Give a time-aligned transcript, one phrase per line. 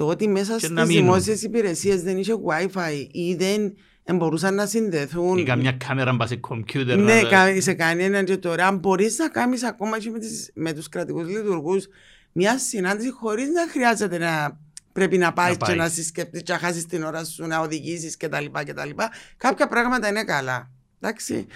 [0.00, 1.02] το ότι μέσα Και στις να μείνουν.
[1.04, 3.74] δημόσιες υπηρεσίες δεν είχε WiFi ή δεν
[4.16, 5.38] μπορούσαν να συνδεθούν.
[5.38, 6.98] Ή καμιά κάμερα μπας σε κομπιούτερ.
[6.98, 10.72] Ναι, να- κα- σε κανέναν και τώρα μπορείς να κάνεις ακόμα και με, τις, με
[10.72, 11.86] τους κρατικούς λειτουργούς
[12.32, 14.58] μια συνάντηση χωρίς να χρειάζεται να
[14.92, 15.76] πρέπει να πάει Να και πάει.
[15.76, 18.44] να συσκεφτείς και να χάσεις την ώρα σου, να οδηγήσεις κτλ.
[18.64, 18.90] κτλ.
[19.36, 20.70] Κάποια πράγματα είναι καλά.
[21.00, 21.46] Εντάξει.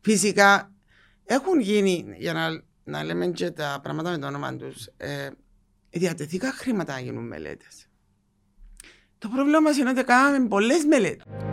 [0.00, 0.72] Φυσικά
[1.24, 2.48] έχουν γίνει, για να,
[2.84, 5.28] να λέμε και τα πράγματα με το όνομα τους, ε,
[5.90, 7.84] διατεθήκα χρήματα να γίνουν μελέτες.
[9.20, 11.49] Το πρόβλημα μας είναι ότι κάναμε πολλές μελέτες.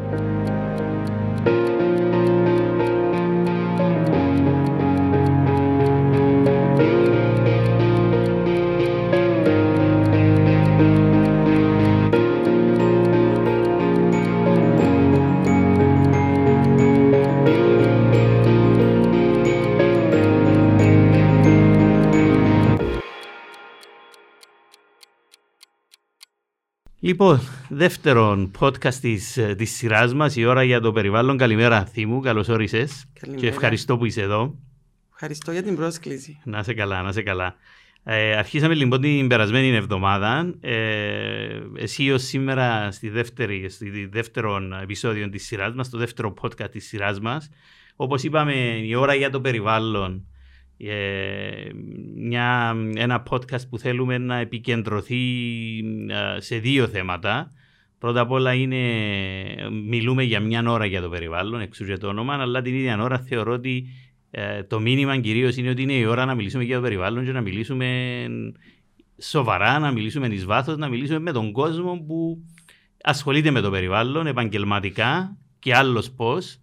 [27.07, 27.39] Λοιπόν,
[27.70, 31.37] δεύτερον podcast της, ε, της σειράς μας, η ώρα για το περιβάλλον.
[31.37, 33.41] Καλημέρα Θήμου, καλώς όρισες Καλημέρα.
[33.41, 34.55] και ευχαριστώ που είσαι εδώ.
[35.13, 36.40] Ευχαριστώ για την πρόσκληση.
[36.43, 37.55] Να είσαι καλά, να είσαι καλά.
[38.04, 40.54] Ε, αρχίσαμε λοιπόν την περασμένη εβδομάδα.
[40.62, 46.71] Ε, εσύ ως σήμερα στη δεύτερη, στη δεύτερο επεισόδιο της σειράς μας, στο δεύτερο podcast
[46.71, 47.49] της σειράς μας.
[47.95, 50.26] Όπως είπαμε, η ώρα για το περιβάλλον.
[50.77, 51.70] Ε,
[52.15, 55.17] μια, ένα podcast που θέλουμε να επικεντρωθεί
[56.07, 57.51] ε, σε δύο θέματα.
[57.99, 58.81] Πρώτα απ' όλα είναι,
[59.85, 63.20] μιλούμε για μια ώρα για το περιβάλλον, εξού και το όνομα, αλλά την ίδια ώρα
[63.20, 63.87] θεωρώ ότι
[64.31, 67.31] ε, το μήνυμα κυρίως είναι ότι είναι η ώρα να μιλήσουμε για το περιβάλλον και
[67.31, 67.88] να μιλήσουμε
[69.22, 72.44] σοβαρά, να μιλήσουμε εις βάθος, να μιλήσουμε με τον κόσμο που
[73.03, 76.59] ασχολείται με το περιβάλλον επαγγελματικά και άλλος πώς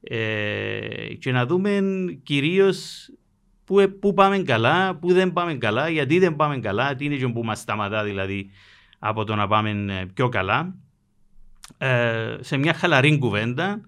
[0.00, 1.80] ε, και να δούμε
[2.22, 3.08] κυρίως
[3.72, 7.28] πού, πού πάμε καλά, πού δεν πάμε καλά, γιατί δεν πάμε καλά, τι είναι και
[7.28, 8.50] που μας σταματά δηλαδή
[8.98, 10.74] από το να πάμε ε, πιο καλά.
[11.78, 13.80] Ε, σε μια χαλαρή κουβέντα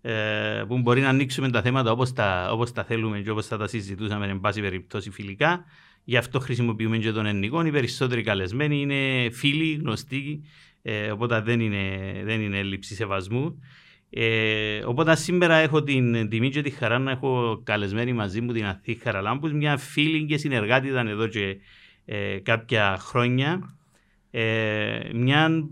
[0.00, 3.56] ε, που μπορεί να ανοίξουμε τα θέματα όπως τα, όπως τα θέλουμε και όπως θα
[3.56, 5.64] τα συζητούσαμε εν πάση περιπτώσει φιλικά.
[6.04, 7.64] Γι' αυτό χρησιμοποιούμε και τον ενικό.
[7.64, 10.42] Οι περισσότεροι καλεσμένοι είναι φίλοι, γνωστοί,
[10.82, 13.62] ε, οπότε δεν είναι, δεν είναι έλλειψη σεβασμού.
[14.10, 18.66] Ε, οπότε σήμερα έχω την τιμή και τη χαρά να έχω καλεσμένη μαζί μου την
[18.66, 21.56] Αθή Χαραλάμπους, μια φίλη και συνεργάτη ήταν εδώ και
[22.04, 23.76] ε, κάποια χρόνια.
[24.30, 25.68] Ε, μια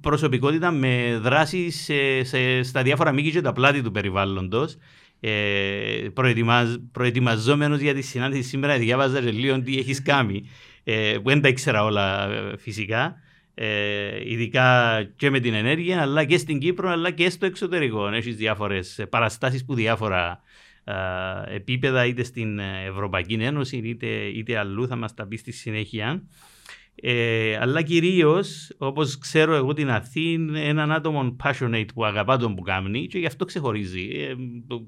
[0.00, 4.76] προσωπικότητα με δράση σε, σε, στα διάφορα μήκη και τα πλάτη του περιβάλλοντος.
[5.20, 10.48] Ε, προετοιμαζ, προετοιμαζόμενος για τη συνάντηση σήμερα διάβαζα και λίγο τι έχεις κάνει
[10.84, 13.27] ε, που δεν τα ήξερα όλα ε, φυσικά ε,
[14.24, 19.06] ειδικά και με την ενέργεια αλλά και στην Κύπρο αλλά και στο εξωτερικό έχεις διάφορες
[19.10, 20.40] παραστάσεις που διάφορα
[20.84, 20.94] ε,
[21.54, 22.58] επίπεδα είτε στην
[22.88, 26.22] Ευρωπαϊκή Ένωση είτε, είτε αλλού θα μας τα πεις στη συνέχεια
[27.00, 32.54] ε, αλλά κυρίως, όπως ξέρω εγώ την Αθή, είναι έναν άτομο passionate που αγαπά τον
[32.54, 34.08] που κάνει και γι' αυτό ξεχωρίζει.
[34.12, 34.34] Ε,
[34.66, 34.86] το,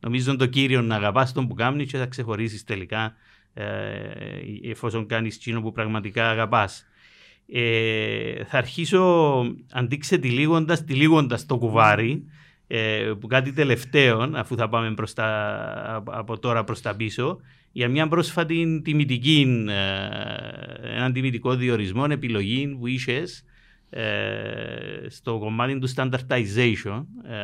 [0.00, 3.14] νομίζω το κύριο να αγαπάς τον που κάνει και θα ξεχωρίσει τελικά
[3.54, 3.64] ε,
[4.62, 6.86] εφόσον κάνεις εκείνο που πραγματικά αγαπάς.
[7.52, 9.42] Ε, θα αρχίσω
[9.72, 10.18] αντίξε
[10.86, 12.24] τυλίγοντας το κουβάρι
[12.66, 17.40] ε, που κάτι τελευταίο αφού θα πάμε προς τα, από τώρα προς τα πίσω
[17.72, 23.22] για μια πρόσφατη τιμητική, ε, έναν τιμητικό διορισμό, επιλογή που είσαι
[23.90, 27.34] ε, στο κομμάτι του standardization, ε,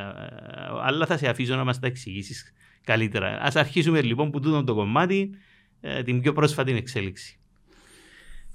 [0.83, 2.53] αλλά θα σε αφήσω να μας τα εξηγήσεις
[2.85, 3.39] καλύτερα.
[3.41, 5.31] Ας αρχίσουμε λοιπόν που τούτο το κομμάτι,
[5.81, 7.39] ε, την πιο πρόσφατη εξέλιξη.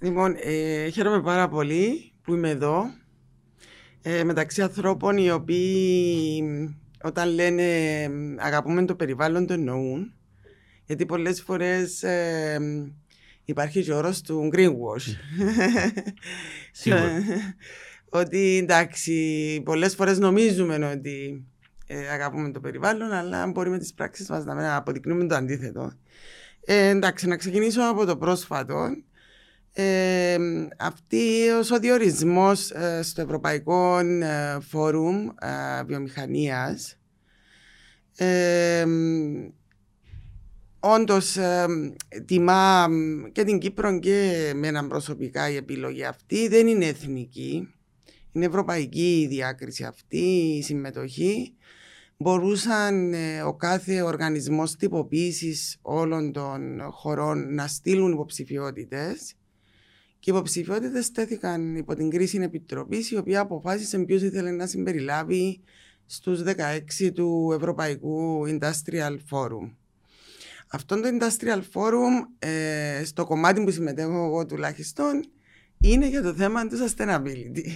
[0.02, 2.84] Λοιπόν, ε, χαίρομαι πάρα πολύ που είμαι εδώ.
[4.02, 6.44] Ε, μεταξύ ανθρώπων οι οποίοι
[7.04, 7.64] όταν λένε
[8.38, 10.14] αγαπούμε το περιβάλλον το εννοούν.
[10.86, 12.60] Γιατί πολλές φορές ε,
[13.46, 15.16] υπάρχει και ο όρος του greenwash.
[16.72, 17.24] Σίγουρα.
[18.10, 21.46] ότι εντάξει, πολλές φορές νομίζουμε ότι
[21.88, 25.94] ε, αγαπούμε το περιβάλλον, αλλά μπορεί με τις πράξεις μας να μην αποδεικνύουμε το αντίθετο.
[26.66, 28.90] Ε, εντάξει, να ξεκινήσω από το πρόσφατο.
[29.74, 30.38] Ε,
[30.80, 37.00] αυτή ο διορισμός ε, στο Ευρωπαϊκό ε, Φόρουμ ε, Βιομηχανίας
[38.22, 38.86] ε,
[40.80, 41.66] όντως ε,
[42.26, 42.88] τιμά
[43.32, 46.48] και την Κύπρο και εμένα προσωπικά η επιλογή αυτή.
[46.48, 47.74] Δεν είναι εθνική.
[48.32, 51.54] Είναι ευρωπαϊκή η διάκριση αυτή, η συμμετοχή.
[52.18, 59.34] Μπορούσαν ε, ο κάθε οργανισμός τυποποίησης όλων των χωρών να στείλουν υποψηφιότητες
[60.20, 65.62] και οι υποψηφιότητες τέθηκαν υπό την κρίση επιτροπής, η οποία αποφάσισε ποιος ήθελε να συμπεριλάβει
[66.06, 69.74] στους 16 του Ευρωπαϊκού Industrial Forum.
[70.68, 75.26] Αυτό το Industrial Forum, ε, στο κομμάτι που συμμετέχω εγώ τουλάχιστον,
[75.80, 77.68] είναι για το θέμα του sustainability.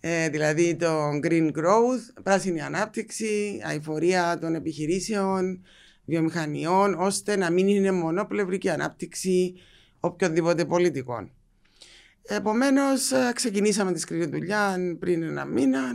[0.00, 5.64] Ε, δηλαδή το green growth, πράσινη ανάπτυξη, αηφορία των επιχειρήσεων,
[6.04, 9.54] βιομηχανιών, ώστε να μην είναι μονοπλευρική ανάπτυξη
[10.00, 11.30] οποιοδήποτε πολιτικών.
[12.22, 15.92] Επομένως, ε, ξεκινήσαμε τη σκληρή δουλειά πριν ένα μήνα.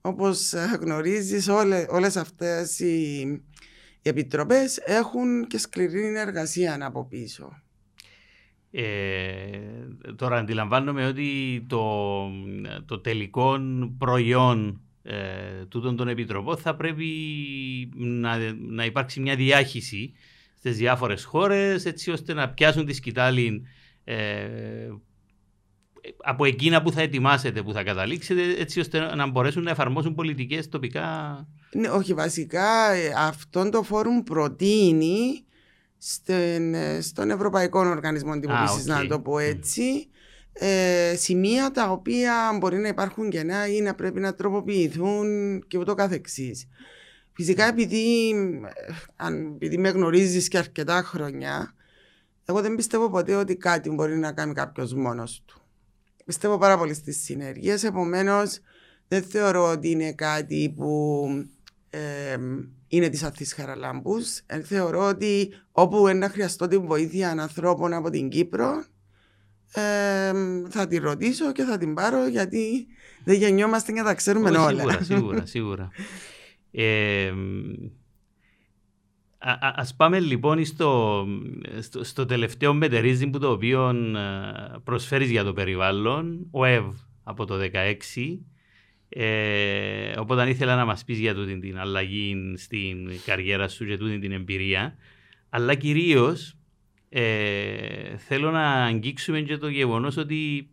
[0.00, 1.48] Όπως ε, γνωρίζεις,
[1.88, 3.20] όλε αυτές οι,
[4.02, 7.62] οι επιτροπές έχουν και σκληρή εργασία από πίσω.
[8.70, 9.58] Ε,
[10.16, 12.28] τώρα αντιλαμβάνομαι ότι το,
[12.86, 13.58] το τελικό
[13.98, 17.06] προϊόν ε, τούτων των επιτροπών θα πρέπει
[17.94, 20.12] να, να υπάρξει μια διάχυση
[20.58, 23.62] στις διάφορες χώρες έτσι ώστε να πιάσουν τη σκητάλη
[24.04, 24.16] ε,
[26.16, 30.68] από εκείνα που θα ετοιμάσετε, που θα καταλήξετε έτσι ώστε να μπορέσουν να εφαρμόσουν πολιτικές
[30.68, 31.46] τοπικά.
[31.72, 35.44] Ναι, όχι βασικά ε, αυτόν το φόρουμ προτείνει
[36.26, 38.86] ε, στον Ευρωπαϊκό Οργανισμό Τυποποίησης, okay.
[38.86, 40.08] να το πω έτσι,
[40.52, 45.94] ε, σημεία τα οποία μπορεί να υπάρχουν κενά ή να πρέπει να τροποποιηθούν και ούτω
[45.94, 46.68] καθεξής.
[47.32, 51.74] Φυσικά επειδή, ε, αν, επειδή με γνωρίζεις και αρκετά χρόνια,
[52.44, 55.62] εγώ δεν πιστεύω ποτέ ότι κάτι μπορεί να κάνει κάποιος μόνος του.
[56.28, 58.58] Πιστεύω πάρα πολύ στις συνεργίες, επομένως
[59.08, 61.26] δεν θεωρώ ότι είναι κάτι που
[61.90, 62.36] ε,
[62.88, 64.40] είναι της Αθής Χαραλάμπους.
[64.46, 68.84] Ε, θεωρώ ότι όπου να χρειαστώ την βοήθεια ανθρώπων από την Κύπρο,
[69.72, 70.32] ε,
[70.68, 72.86] θα τη ρωτήσω και θα την πάρω γιατί
[73.24, 75.02] δεν γεννιόμαστε και τα ξέρουμε όλα.
[75.02, 75.90] Σίγουρα, σίγουρα, σίγουρα.
[79.38, 81.26] Ε, Α ας πάμε λοιπόν στο,
[81.80, 83.94] στο, στο τελευταίο μετερίζι που το οποίο
[84.84, 87.54] προσφέρεις για το περιβάλλον, ο ΕΒ από το
[88.14, 88.38] 2016
[89.08, 94.18] ε, οπότε ήθελα να μας πεις για τούτη την αλλαγή στην καριέρα σου και τούτη
[94.18, 94.96] την εμπειρία.
[95.48, 96.56] Αλλά κυρίως
[97.08, 100.70] ε, θέλω να αγγίξουμε και το γεγονός ότι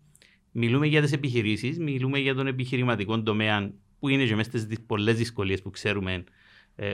[0.51, 5.15] μιλούμε για τις επιχειρήσεις, μιλούμε για τον επιχειρηματικό τομέα που είναι και μέσα στις πολλές
[5.17, 6.23] δυσκολίες που ξέρουμε ε,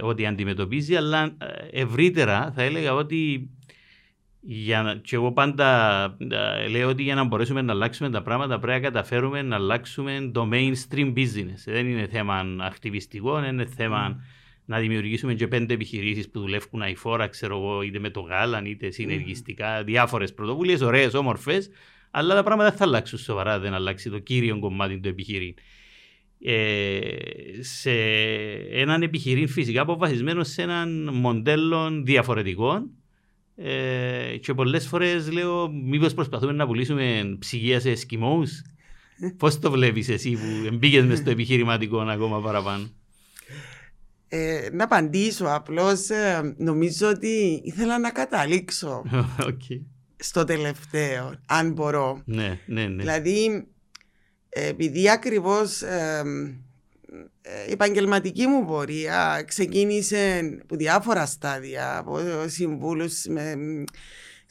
[0.02, 3.50] ότι αντιμετωπίζει, αλλά ε, ευρύτερα θα έλεγα ότι
[4.42, 6.04] για, και εγώ πάντα
[6.62, 10.30] ε, λέω ότι για να μπορέσουμε να αλλάξουμε τα πράγματα πρέπει να καταφέρουμε να αλλάξουμε
[10.34, 11.64] το mainstream business.
[11.66, 14.22] Δεν είναι θέμα ακτιβιστικό, είναι θέμα mm.
[14.66, 18.92] να δημιουργήσουμε και πέντε επιχειρήσεις που δουλεύουν αηφόρα, ξέρω εγώ, είτε με το γάλαν, είτε
[18.92, 19.86] συνεργιστικά, mm.
[19.86, 21.70] διάφορες πρωτοβουλίες, ωραίες, όμορφες.
[22.12, 25.54] Αλλά τα πράγματα δεν θα αλλάξουν σοβαρά, δεν αλλάξει το κύριο κομμάτι του επιχειρήν.
[26.44, 27.00] Ε,
[27.60, 27.92] σε
[28.72, 32.84] έναν επιχειρήν φυσικά αποφασισμένο σε έναν μοντέλο διαφορετικό
[33.56, 38.44] ε, και πολλές φορές λέω, μήπως προσπαθούμε να πουλήσουμε ψυγεία σε εσκιμώου.
[39.38, 42.90] Πώς το βλέπεις εσύ που μπήκε μες στο επιχειρηματικό ακόμα παραπάνω;
[44.28, 46.10] Ε, να απαντήσω απλώς.
[46.10, 49.04] Ε, νομίζω ότι ήθελα να καταλήξω
[49.50, 49.82] okay.
[50.18, 52.22] στο τελευταίο, αν μπορώ.
[52.26, 53.04] Ναι, ναι, ναι.
[53.04, 53.68] Δηλαδή,
[54.54, 55.82] επειδή ακριβώς
[57.68, 63.26] η επαγγελματική μου πορεία ξεκίνησε από διάφορα στάδια, από συμβούλους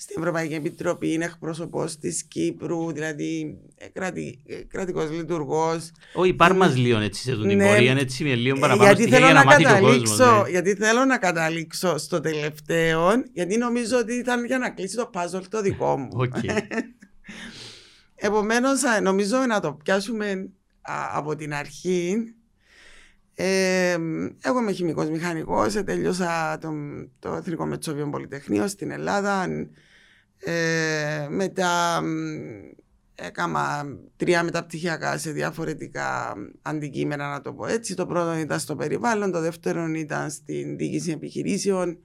[0.01, 5.91] στην Ευρωπαϊκή Επιτροπή, είναι εκπρόσωπος της Κύπρου, δηλαδή ε, κρατη, ε, κρατικός λειτουργός.
[6.15, 9.25] Όχι, πάρ μας λίγο έτσι σε την ναι, πορεία, έτσι με λίγο παραπάνω γιατί θέλω
[9.25, 10.51] για να, να καταλήξω, ναι.
[10.51, 15.43] Γιατί θέλω να καταλήξω στο τελευταίο, γιατί νομίζω ότι ήταν για να κλείσει το puzzle
[15.51, 16.09] το δικό μου.
[16.17, 16.49] Okay.
[18.23, 20.51] Επομένως, νομίζω να το πιάσουμε
[21.13, 22.35] από την αρχή
[23.43, 23.97] ε,
[24.43, 26.73] εγώ είμαι χημικός μηχανικός, τέλειωσα το,
[27.19, 29.47] το Εθνικό Μετσόβιο Πολυτεχνείο στην Ελλάδα.
[30.39, 32.03] Ε, μετά
[33.15, 33.85] έκανα
[34.17, 37.95] τρία μεταπτυχιακά σε διαφορετικά αντικείμενα, να το πω έτσι.
[37.95, 41.99] Το πρώτο ήταν στο περιβάλλον, το δεύτερο ήταν στην διοίκηση επιχειρήσεων,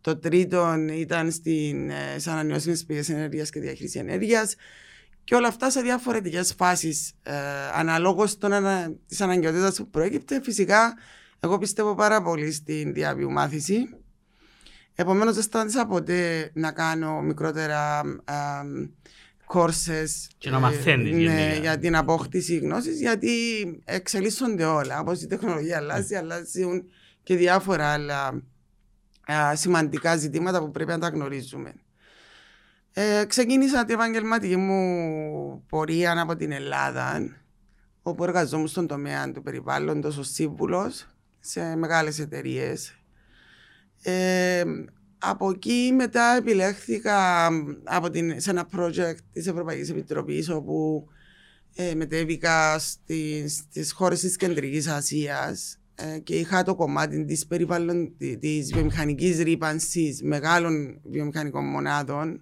[0.00, 4.54] το τρίτο ήταν στην, ε, σε ανανεώσιμες πηγές ενέργειας και διαχείρισης ενέργειας.
[5.26, 7.32] Και όλα αυτά σε διαφορετικές φάσεις, ε,
[7.74, 8.38] αναλόγως
[9.06, 10.40] της αναγκαιότητας που προέκυπτε.
[10.42, 10.94] Φυσικά,
[11.40, 13.88] εγώ πιστεύω πάρα πολύ στην διαβίου μάθηση.
[14.94, 18.02] Επομένως, δεν σταμάτησα ποτέ να κάνω μικρότερα
[19.44, 20.04] κόρσε
[20.38, 23.30] και να μαθαίνεις ναι, για την απόκτηση γνώσης, γιατί
[23.84, 25.00] εξελίσσονται όλα.
[25.00, 26.84] Όπως η τεχνολογία αλλάζει, αλλάζουν
[27.22, 28.42] και διάφορα άλλα
[29.54, 31.74] σημαντικά ζητήματα που πρέπει να τα γνωρίζουμε.
[32.98, 37.36] Ε, ξεκίνησα την επαγγελματική μου πορεία από την Ελλάδα,
[38.02, 41.06] όπου εργαζόμουν στον τομέα του περιβάλλοντος ως σύμβουλος
[41.40, 42.98] σε μεγάλες εταιρείες.
[44.02, 44.62] Ε,
[45.18, 47.46] από εκεί μετά επιλέχθηκα
[47.84, 51.06] από την, σε ένα project της Ευρωπαϊκής Επιτροπής όπου
[51.74, 58.16] ε, μετέβηκα στις, στις χώρες της Κεντρικής Ασίας ε, και είχα το κομμάτι της, περιβάλλον,
[58.40, 62.40] της βιομηχανικής ρήπανσης μεγάλων βιομηχανικών μονάδων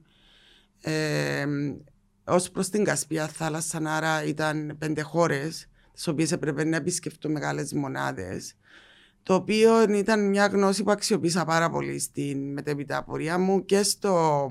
[2.24, 7.72] ως προς την Κασπία θάλασσα, άρα ήταν πέντε χώρες, τις οποίες έπρεπε να επισκεφτώ μεγάλες
[7.72, 8.56] μονάδες,
[9.22, 14.46] το οποίο ήταν μια γνώση που αξιοποίησα πάρα πολύ στην μετέπειτα πορεία μου και στο,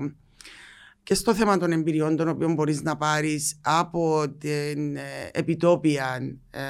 [1.02, 6.60] και στο θέμα των εμπειριών των οποίων μπορείς να πάρεις από την ε, επιτόπια, ε,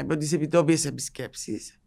[0.00, 1.77] από τις επιτόπιες επισκέψεις.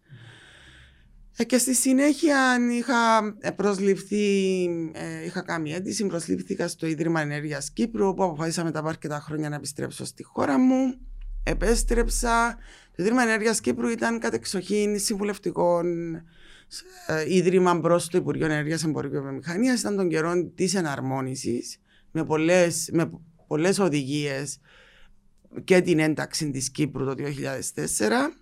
[1.41, 8.07] Ε, και στη συνέχεια είχα προσληφθεί, ε, είχα κάνει αίτηση, προσληφθήκα στο Ίδρυμα Ενέργειας Κύπρου,
[8.07, 10.99] όπου αποφάσισα μετά από αρκετά χρόνια να επιστρέψω στη χώρα μου.
[11.43, 12.57] Επέστρεψα.
[12.95, 15.81] Το Ίδρυμα Ενέργειας Κύπρου ήταν κατεξοχήν συμβουλευτικό
[17.07, 19.79] ε, ίδρυμα προ το Υπουργείο Ενέργειας Εμπορικού και Βιομηχανίας.
[19.79, 21.77] Ήταν των καιρών της εναρμόνισης
[22.11, 23.09] με πολλές με
[23.47, 24.59] πολλές οδηγίες
[25.63, 28.40] και την ένταξη της Κύπρου το 2004.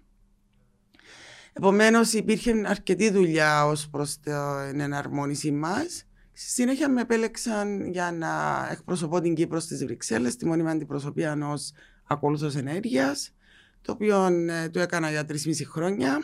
[1.62, 6.06] Επομένως, υπήρχε αρκετή δουλειά ως προς την εναρμόνιση μας.
[6.34, 8.30] Στη συνέχεια με επέλεξαν για να
[8.72, 11.72] εκπροσωπώ την Κύπρο στις Βρυξέλλες, τη μόνιμη αντιπροσωπεία ενός
[12.04, 13.36] ακολούθως ενέργειας,
[13.82, 16.24] το οποίο ε, το έκανα για τρεις μισή χρόνια.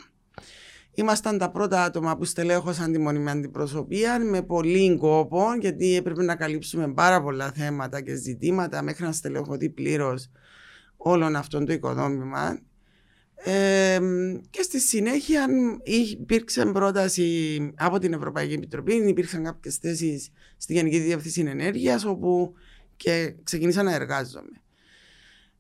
[0.94, 6.36] Ήμασταν τα πρώτα άτομα που στελέχωσαν τη μόνιμη αντιπροσωπεία με πολύ κόπο, γιατί έπρεπε να
[6.36, 10.32] καλύψουμε πάρα πολλά θέματα και ζητήματα μέχρι να στελεχωθεί πλήρως
[10.98, 12.60] όλων αυτών το οικοδόμημα.
[13.48, 14.00] Ε,
[14.50, 15.48] και στη συνέχεια
[15.84, 22.54] υπήρξε πρόταση από την Ευρωπαϊκή Επιτροπή, υπήρξαν κάποιες θέσεις στη Γενική Διεύθυνση Ενέργειας, όπου
[22.98, 24.62] και ξεκίνησα να εργάζομαι.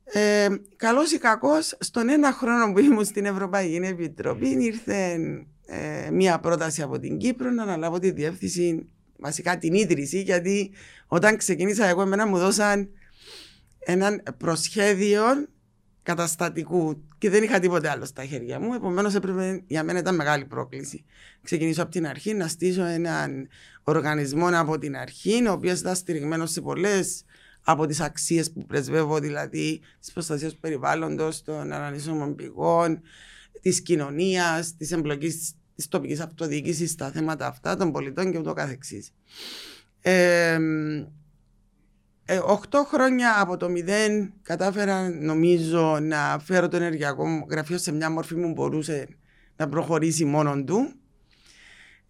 [0.04, 5.18] Ε, Καλός ή κακός, στον ένα χρόνο που ήμουν στην Ευρωπαϊκή Επιτροπή, ήρθε
[5.66, 10.72] ε, μια πρόταση από την Κύπρο να αναλάβω τη διεύθυνση, βασικά την ίδρυση, γιατί
[11.08, 12.90] όταν ξεκίνησα εγώ, εμένα μου δώσαν
[13.80, 15.24] ένα προσχέδιο
[16.06, 18.74] καταστατικού και δεν είχα τίποτε άλλο στα χέρια μου.
[18.74, 21.06] Επομένως, έπρεπε για μένα ήταν μεγάλη πρόκληση.
[21.44, 23.48] Ξεκινήσω από την αρχή να στήσω έναν
[23.84, 27.24] οργανισμό από την αρχή, ο οποίος ήταν στηριγμένος σε πολλές
[27.62, 33.02] από τις αξίες που πρεσβεύω, δηλαδή της προστασίας του περιβάλλοντος, των αναλύσιμων πηγών,
[33.62, 39.12] της κοινωνίας, της εμπλοκής της τοπικής αυτοδιοίκησης στα θέματα αυτά των πολιτών και ούτω καθεξής.
[40.02, 40.60] Ε,
[42.26, 42.40] ε,
[42.88, 48.52] χρόνια από το μηδέν κατάφερα νομίζω να φέρω το ενεργειακό γραφείο σε μια μόρφη που
[48.52, 49.08] μπορούσε
[49.56, 50.94] να προχωρήσει μόνο του.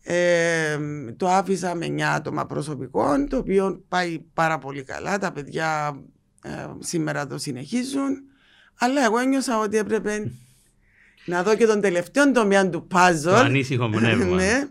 [0.02, 0.78] Ε,
[1.18, 5.18] το άφησα με 9 άτομα προσωπικών, το οποίο πάει πάρα πολύ καλά.
[5.18, 6.00] Τα παιδιά
[6.44, 8.24] ε, σήμερα το συνεχίζουν.
[8.80, 10.32] Αλλά εγώ ένιωσα ότι έπρεπε
[11.26, 13.22] να δω και τον τελευταίο τομέα του puzzle.
[13.24, 14.36] Το ανήσυχο πνεύμα.
[14.42, 14.68] ναι,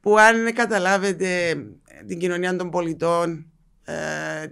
[0.00, 1.56] που αν καταλάβετε
[2.06, 3.46] την κοινωνία των πολιτών,
[3.88, 4.46] ε,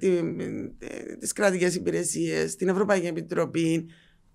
[1.19, 3.87] τις κρατικές υπηρεσίες, την Ευρωπαϊκή Επιτροπή.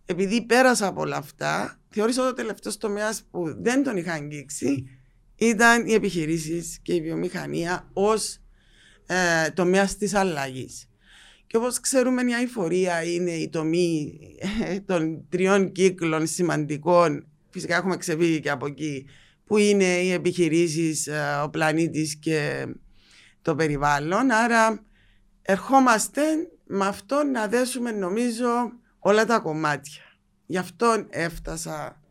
[0.06, 4.90] Επειδή πέρασα από όλα αυτά, θεώρησα ότι ο τελευταίος τομέας που δεν τον είχα αγγίξει
[5.36, 8.40] ήταν οι επιχειρήσεις και η βιομηχανία ως
[9.06, 10.90] ε, τομέας της αλλαγής.
[11.48, 14.20] Και όπως ξέρουμε, η αηφορία είναι η τομή
[14.70, 17.28] ε, των τριών κύκλων σημαντικών.
[17.50, 19.06] Φυσικά έχουμε ξεφύγει και από εκεί,
[19.46, 22.68] που είναι οι επιχειρήσεις, ε, ο πλανήτης και
[23.42, 24.32] το περιβάλλον.
[24.32, 24.86] Άρα
[25.50, 26.22] ερχόμαστε
[26.66, 30.04] με αυτό να δέσουμε νομίζω όλα τα κομμάτια.
[30.46, 32.02] Γι' αυτό έφτασα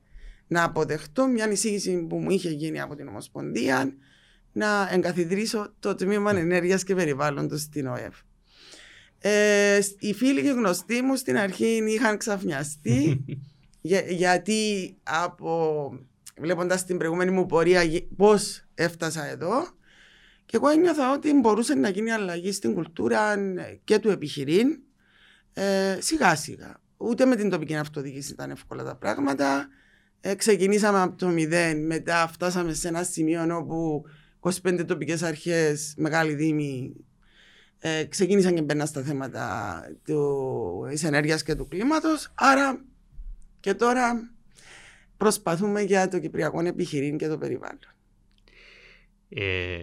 [0.46, 3.94] να αποδεχτώ μια εισήγηση που μου είχε γίνει από την Ομοσπονδία
[4.52, 8.14] να εγκαθιδρύσω το Τμήμα Ενέργειας και Περιβάλλοντος στην ΟΕΒ.
[9.18, 13.24] Ε, οι φίλοι και γνωστοί μου στην αρχή είχαν ξαφνιαστεί
[14.20, 15.92] γιατί από
[16.40, 17.82] βλέποντας την προηγούμενη μου πορεία
[18.16, 19.77] πώς έφτασα εδώ
[20.48, 23.36] και εγώ ένιωθα ότι μπορούσε να γίνει αλλαγή στην κουλτούρα
[23.84, 24.78] και του επιχειρήν
[25.52, 26.80] ε, σιγά σιγά.
[26.96, 29.68] Ούτε με την τοπική αυτοδιοίκηση ήταν εύκολα τα πράγματα.
[30.20, 34.04] Ε, ξεκινήσαμε από το μηδέν, μετά φτάσαμε σε ένα σημείο όπου
[34.40, 36.94] 25 τοπικές αρχές, μεγάλη δήμη,
[37.78, 39.80] ε, ξεκίνησαν και μπαίναν στα θέματα
[40.88, 42.32] της ενέργειας και του κλίματος.
[42.34, 42.84] Άρα
[43.60, 44.30] και τώρα
[45.16, 47.97] προσπαθούμε για το Κυπριακό επιχειρήν και το περιβάλλον.
[49.28, 49.80] Ε,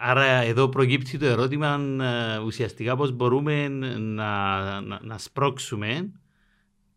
[0.00, 6.12] άρα εδώ προκύπτει το ερώτημα ε, ουσιαστικά πώς μπορούμε να, να, να σπρώξουμε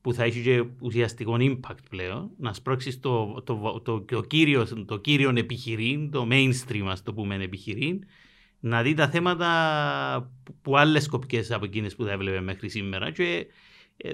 [0.01, 4.97] που θα έχει και ουσιαστικό impact πλέον, να σπρώξεις το, το, το, το, κύριο, το
[4.97, 8.03] κύριο επιχειρήν, το mainstream ας το πούμε επιχειρήν,
[8.59, 13.23] να δει τα θέματα που άλλες σκοπικές από εκείνες που θα έβλεπε μέχρι σήμερα και
[13.23, 13.45] ε,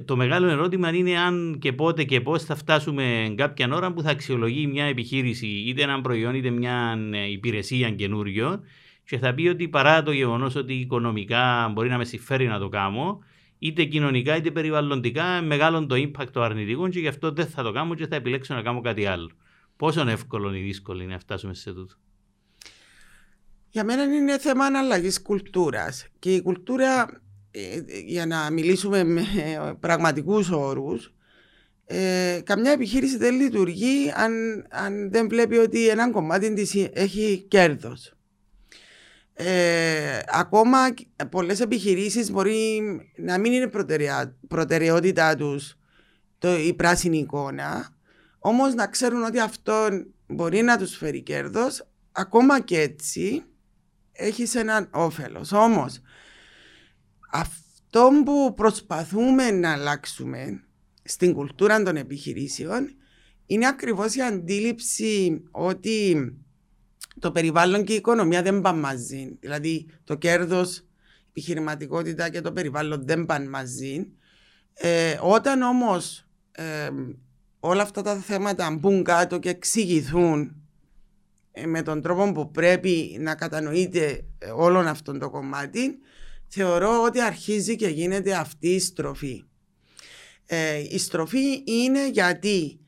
[0.05, 4.09] το μεγάλο ερώτημα είναι αν και πότε και πώς θα φτάσουμε κάποια ώρα που θα
[4.09, 8.63] αξιολογεί μια επιχείρηση είτε ένα προϊόν είτε μια ε, υπηρεσία καινούριο
[9.09, 12.69] και θα πει ότι παρά το γεγονός ότι οικονομικά μπορεί να με συμφέρει να το
[12.69, 13.19] κάνω,
[13.59, 17.71] είτε κοινωνικά είτε περιβαλλοντικά, μεγάλο το impact το αρνητικό και γι' αυτό δεν θα το
[17.71, 19.29] κάνω και θα επιλέξω να κάνω κάτι άλλο.
[19.77, 21.95] Πόσο εύκολο ή δύσκολο είναι να φτάσουμε σε τούτο;
[23.69, 27.05] Για μένα είναι θέμα αλλαγή κουλτούρας και η κουλτούρα, ε,
[28.05, 29.23] για να μιλήσουμε με
[29.79, 31.13] πραγματικούς όρους,
[31.85, 38.13] ε, καμιά επιχείρηση δεν λειτουργεί αν, αν δεν βλέπει ότι ένα κομμάτι της έχει κέρδος.
[39.33, 40.77] Ε, ακόμα
[41.29, 42.81] πολλές επιχειρήσεις μπορεί
[43.15, 43.71] να μην είναι
[44.47, 45.77] προτεραιότητά τους
[46.37, 47.89] το, η πράσινη εικόνα,
[48.39, 49.87] όμως να ξέρουν ότι αυτό
[50.27, 53.43] μπορεί να τους φέρει κέρδος, ακόμα και έτσι
[54.11, 55.51] έχει έναν όφελος.
[55.51, 56.01] Όμως
[57.31, 60.63] αυτό που προσπαθούμε να αλλάξουμε
[61.03, 62.93] στην κουλτούρα των επιχειρήσεων
[63.45, 66.15] είναι ακριβώς η αντίληψη ότι
[67.19, 69.37] το περιβάλλον και η οικονομία δεν πάνε μαζί.
[69.39, 70.85] Δηλαδή το κέρδος, η
[71.29, 74.07] επιχειρηματικότητα και το περιβάλλον δεν πάνε μαζί.
[74.73, 76.89] Ε, όταν όμως ε,
[77.59, 80.55] όλα αυτά τα θέματα μπουν κάτω και εξηγηθούν
[81.51, 85.99] ε, με τον τρόπο που πρέπει να κατανοείται ε, όλον αυτό το κομμάτι,
[86.49, 89.43] θεωρώ ότι αρχίζει και γίνεται αυτή η στροφή.
[90.45, 92.79] Ε, η στροφή είναι γιατί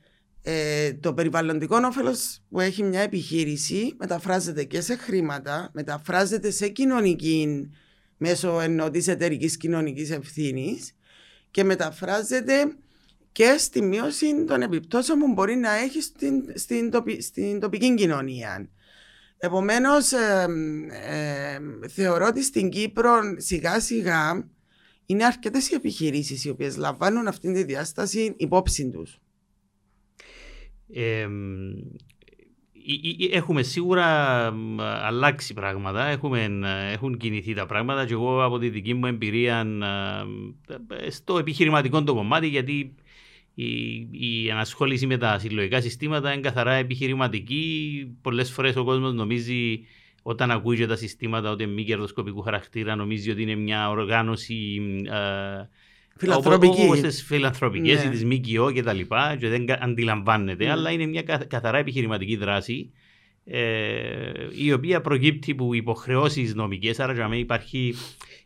[0.44, 7.70] ε, το περιβαλλοντικό όφελος που έχει μια επιχείρηση μεταφράζεται και σε χρήματα, μεταφράζεται σε κοινωνική
[8.18, 10.96] μέσω ενώ της εταιρικής κοινωνικής ευθύνης
[11.52, 12.76] και μεταφράζεται
[13.32, 18.70] και στη μείωση των επιπτώσεων που μπορεί να έχει στην, στην, στην τοπική κοινωνία.
[19.44, 20.48] Επομένως, ε,
[20.90, 24.50] ε, θεωρώ ότι στην Κύπρο σιγά σιγά
[25.06, 29.20] είναι αρκετές οι επιχειρήσεις οι οποίες λαμβάνουν αυτή τη διάσταση υπόψη τους.
[33.32, 34.06] έχουμε σίγουρα
[34.80, 36.50] αλλάξει πράγματα, έχουμε,
[36.92, 39.66] έχουν κινηθεί τα πράγματα και εγώ από τη δική μου εμπειρία
[41.10, 42.96] στο επιχειρηματικό το κομμάτι γιατί
[43.54, 43.66] η,
[44.12, 48.08] η ανασχόληση με τα συλλογικά συστήματα είναι καθαρά επιχειρηματική.
[48.22, 49.80] Πολλές φορές ο κόσμος νομίζει
[50.22, 55.68] όταν ακούει τα συστήματα ότι είναι μη κερδοσκοπικού χαρακτήρα, νομίζει ότι είναι μια οργάνωση ε,
[56.18, 56.82] φιλανθρωπική.
[56.82, 58.16] Όπως τι φιλανθρωπικές ναι.
[58.16, 60.72] ή τι ΜΚΟ και τα λοιπά, και δεν αντιλαμβάνεται, ναι.
[60.72, 62.92] αλλά είναι μια καθαρά επιχειρηματική δράση.
[63.46, 64.32] Ε,
[64.64, 67.96] η οποία προκύπτει από υποχρεώσεις νομικές, άρα για μένα υπάρχει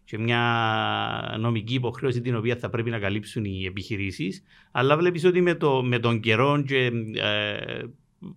[0.06, 4.44] και μια νομική υποχρέωση την οποία θα πρέπει να καλύψουν οι επιχειρήσεις.
[4.72, 7.84] Αλλά βλέπεις ότι με, το, με τον καιρό και ε,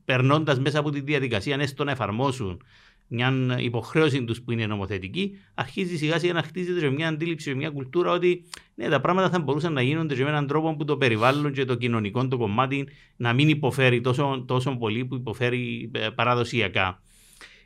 [0.05, 2.63] περνώντας μέσα από τη διαδικασία, έστω να εφαρμόσουν
[3.09, 7.57] μια υποχρέωση τους που είναι νομοθετική, αρχίζει σιγά σιγά να χτίζεται σε μια αντίληψη, σε
[7.57, 10.97] μια κουλτούρα ότι ναι, τα πράγματα θα μπορούσαν να γίνονται με έναν τρόπο που το
[10.97, 16.09] περιβάλλον και το κοινωνικό το κομμάτι να μην υποφέρει τόσο, τόσο πολύ που υποφέρει ε,
[16.15, 17.03] παραδοσιακά.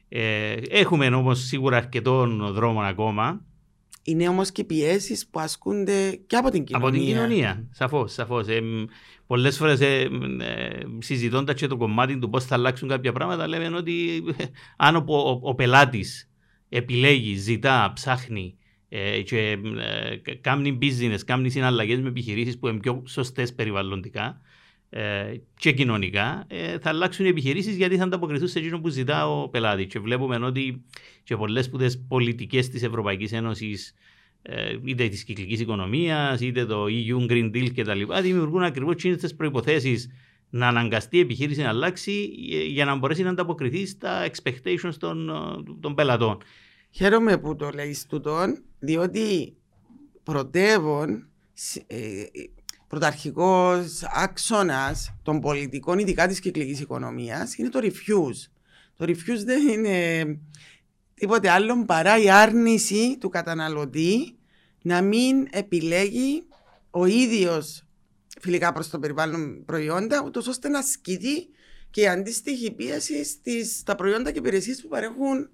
[0.09, 3.45] Ε, έχουμε όμως σίγουρα αρκετών δρόμων ακόμα
[4.03, 6.89] είναι όμως και πιέσεις που ασκούνται και από την κοινωνία.
[6.89, 8.13] Από την κοινωνία, σαφώς.
[8.13, 8.49] Σαφώς.
[8.49, 8.61] Ε,
[9.27, 10.01] Πολλές φορές ε,
[10.41, 14.45] ε, συζητώντα και το κομμάτι του πώς θα αλλάξουν κάποια πράγματα, λέμε ότι ε,
[14.77, 16.31] αν ο, ο, ο πελάτης
[16.69, 18.57] επιλέγει, ζητά, ψάχνει
[18.89, 19.59] ε, και
[20.25, 24.52] ε, κάνει business, κάνει συναλλαγές με επιχειρήσεις που είναι πιο σωστές περιβαλλοντικά ε,
[25.57, 29.49] και κοινωνικά, ε, θα αλλάξουν οι επιχειρήσεις γιατί θα ανταποκριθούν σε εκείνο που ζητά ο
[29.49, 29.87] πελάτης.
[29.87, 30.85] Και βλέπουμε ότι
[31.25, 33.95] και πολλές σπουδές πολιτικές της Ευρωπαϊκής Ένωσης,
[34.43, 40.11] ε, είτε της κυκλικής οικονομίας, είτε το EU Green Deal κτλ., δημιουργούν ακριβώς τι προποθέσει
[40.51, 42.31] να αναγκαστεί η επιχείρηση να αλλάξει
[42.69, 45.31] για να μπορέσει να ανταποκριθεί στα expectations των,
[45.81, 46.39] των πελατών.
[46.91, 49.57] Χαίρομαι που το λέεις τούτον, διότι
[50.23, 51.27] πρωτεύων
[52.93, 58.51] πρωταρχικός άξονας των πολιτικών, ειδικά της κυκλικής οικονομίας, είναι το refuse.
[58.97, 60.25] Το refuse δεν είναι
[61.15, 64.37] τίποτε άλλο παρά η άρνηση του καταναλωτή
[64.83, 66.43] να μην επιλέγει
[66.91, 67.85] ο ίδιος
[68.41, 71.49] φιλικά προς το περιβάλλον προϊόντα, ούτως ώστε να ασκηθεί
[71.91, 73.25] και η αντίστοιχη πίεση
[73.65, 75.51] στα προϊόντα και υπηρεσίες που παρέχουν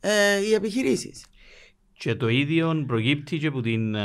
[0.00, 1.24] ε, οι επιχειρήσεις.
[2.00, 3.96] Και το ίδιο προκύπτει και από την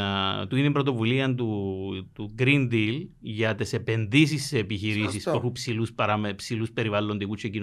[0.50, 5.94] του είναι πρωτοβουλία του, του Green Deal για τις επενδύσεις σε επιχειρήσεις που έχουν ψηλούς
[5.94, 6.36] παραμε,
[6.74, 7.62] περιβαλλοντικούς και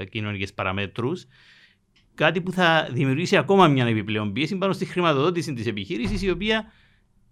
[0.00, 1.26] ε, κοινωνικές παραμέτρους.
[2.14, 6.64] Κάτι που θα δημιουργήσει ακόμα μια επιπλέον πίεση πάνω στη χρηματοδότηση της επιχείρησης, η οποία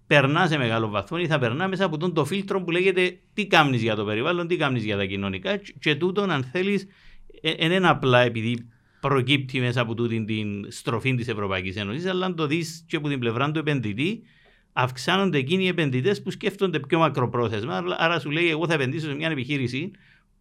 [0.07, 3.47] περνά σε μεγάλο βαθμό ή θα περνά μέσα από τον το φίλτρο που λέγεται τι
[3.47, 5.57] κάνεις για το περιβάλλον, τι κάνεις για τα κοινωνικά.
[5.57, 6.87] Και τούτον, αν θέλεις,
[7.43, 8.69] δεν είναι απλά επειδή
[9.09, 13.09] προκύπτει μέσα από τούτη την στροφή της Ευρωπαϊκής Ένωσης, αλλά αν το δεις και από
[13.09, 14.23] την πλευρά του επενδυτή,
[14.73, 17.85] αυξάνονται εκείνοι οι επενδυτές που σκέφτονται πιο μακροπρόθεσμα.
[17.97, 19.90] Άρα σου λέει, Εγώ θα επενδύσω σε μια επιχείρηση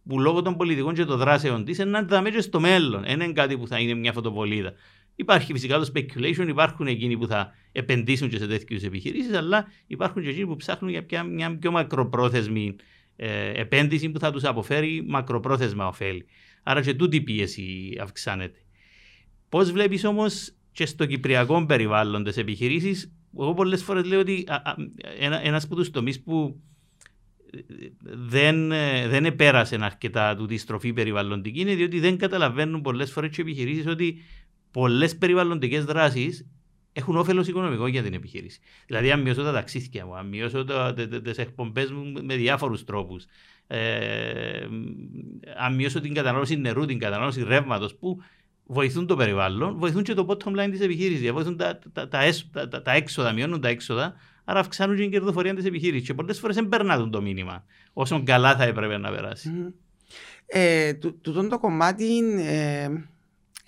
[0.08, 3.02] που λόγω των πολιτικών και των δράσεων της είναι να τα στο μέλλον.
[3.02, 4.72] Δεν είναι κάτι που θα είναι μια φωτοβολίδα.
[5.16, 10.22] Υπάρχει φυσικά το speculation, υπάρχουν εκείνοι που θα επενδύσουν και σε τέτοιου επιχειρήσεις, αλλά υπάρχουν
[10.22, 12.76] και εκείνοι που ψάχνουν για μια πιο μακροπρόθεσμη
[13.16, 16.26] ε, επένδυση που θα τους αποφέρει μακροπρόθεσμα ωφέλη.
[16.68, 18.58] Άρα και τούτη η πίεση αυξάνεται.
[19.48, 24.46] Πώς βλέπεις όμως και στο κυπριακό περιβάλλον τις επιχειρήσεις, εγώ πολλές φορές λέω ότι
[25.18, 26.60] ένα ένας από τους τομείς που
[28.02, 28.68] δεν,
[29.08, 33.86] δεν επέρασε αρκετά του τη στροφή περιβαλλοντική είναι διότι δεν καταλαβαίνουν πολλές φορές οι επιχειρήσεις
[33.86, 34.22] ότι
[34.70, 36.46] πολλές περιβαλλοντικές δράσεις
[36.92, 38.60] έχουν όφελος οικονομικό για την επιχείρηση.
[38.86, 40.64] Δηλαδή, αν μειώσω τα ταξίδια μου, αν μειώσω
[41.22, 43.26] τις εκπομπές μου με διάφορους τρόπους,
[43.66, 44.66] ε,
[45.56, 48.18] αν μειώσω την κατανάλωση νερού, την κατανάλωση ρεύματος, που
[48.66, 51.32] βοηθούν το περιβάλλον, βοηθούν και το bottom line της επιχείρησης.
[51.32, 55.64] Βοηθούν τα, τα, τα, τα, έξοδα, μειώνουν τα έξοδα, άρα αυξάνουν και την κερδοφορία της
[55.64, 56.06] επιχείρησης.
[56.06, 59.50] Και πολλές φορές δεν περνάνε το μήνυμα όσο καλά θα έπρεπε να περάσει.
[59.54, 59.72] Mm.
[60.46, 62.84] Ε, τούτο το κομμάτι ε,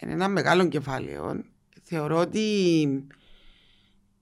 [0.03, 1.45] είναι ένα μεγάλο κεφάλαιο.
[1.83, 2.87] Θεωρώ ότι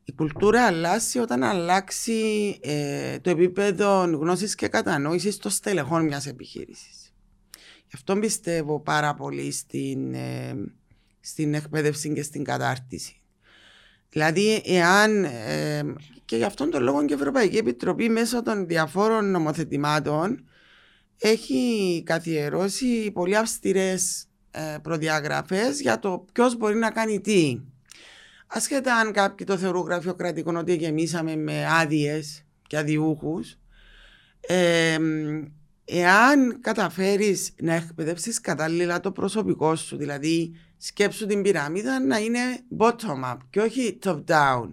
[0.09, 7.13] η κουλτούρα αλλάζει όταν αλλάξει ε, το επίπεδο γνώσης και κατανόησης των στελεχών μιας επιχείρησης.
[7.87, 10.55] Γι' αυτό πιστεύω πάρα πολύ στην, ε,
[11.21, 13.21] στην εκπαίδευση και στην κατάρτιση.
[14.11, 15.83] Δηλαδή, εάν ε,
[16.25, 20.49] και γι' αυτόν τον λόγο και η Ευρωπαϊκή Επιτροπή μέσω των διαφόρων νομοθετημάτων
[21.19, 27.61] έχει καθιερώσει πολύ αυστηρές ε, προδιαγραφές για το ποιος μπορεί να κάνει τι.
[28.47, 33.41] Ασχετά αν κάποιοι το θεωρούν γραφειοκρατικό ότι γεμίσαμε με άδειες και αδειούχου,
[34.41, 34.97] ε,
[35.85, 42.41] εάν καταφέρεις να εκπαιδεύσεις κατάλληλα το προσωπικό σου, δηλαδή σκέψου την πυραμίδα να είναι
[42.79, 44.71] bottom-up και όχι top-down.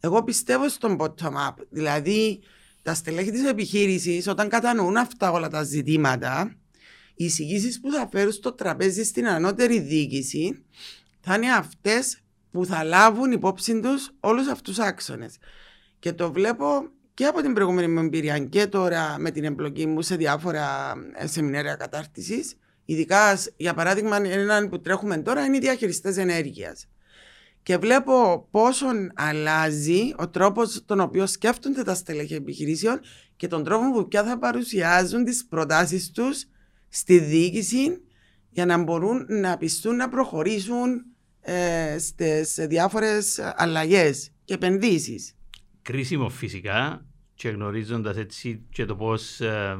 [0.00, 2.40] Εγώ πιστεύω στον bottom-up, δηλαδή
[2.82, 6.56] τα στελέχη της επιχείρησης όταν κατανοούν αυτά όλα τα ζητήματα,
[7.14, 10.64] οι εισηγήσεις που θα φέρουν στο τραπέζι στην ανώτερη διοίκηση
[11.20, 12.23] θα είναι αυτές
[12.54, 15.36] που θα λάβουν υπόψη τους όλους αυτούς του άξονες.
[15.98, 20.02] Και το βλέπω και από την προηγούμενη μου εμπειρία και τώρα με την εμπλοκή μου
[20.02, 22.56] σε διάφορα ε, σεμινάρια κατάρτισης.
[22.84, 26.86] Ειδικά, για παράδειγμα, έναν που τρέχουμε τώρα είναι οι διαχειριστές ενέργειας.
[27.62, 33.00] Και βλέπω πόσο αλλάζει ο τρόπος τον οποίο σκέφτονται τα στελέχη επιχειρήσεων
[33.36, 36.44] και τον τρόπο που πια θα παρουσιάζουν τις προτάσεις τους
[36.88, 38.02] στη διοίκηση
[38.50, 41.13] για να μπορούν να πιστούν να προχωρήσουν
[41.44, 45.34] ε, στις διάφορες αλλαγές και επενδύσεις.
[45.82, 49.76] Κρίσιμο φυσικά και γνωρίζοντας έτσι και το πώς ε,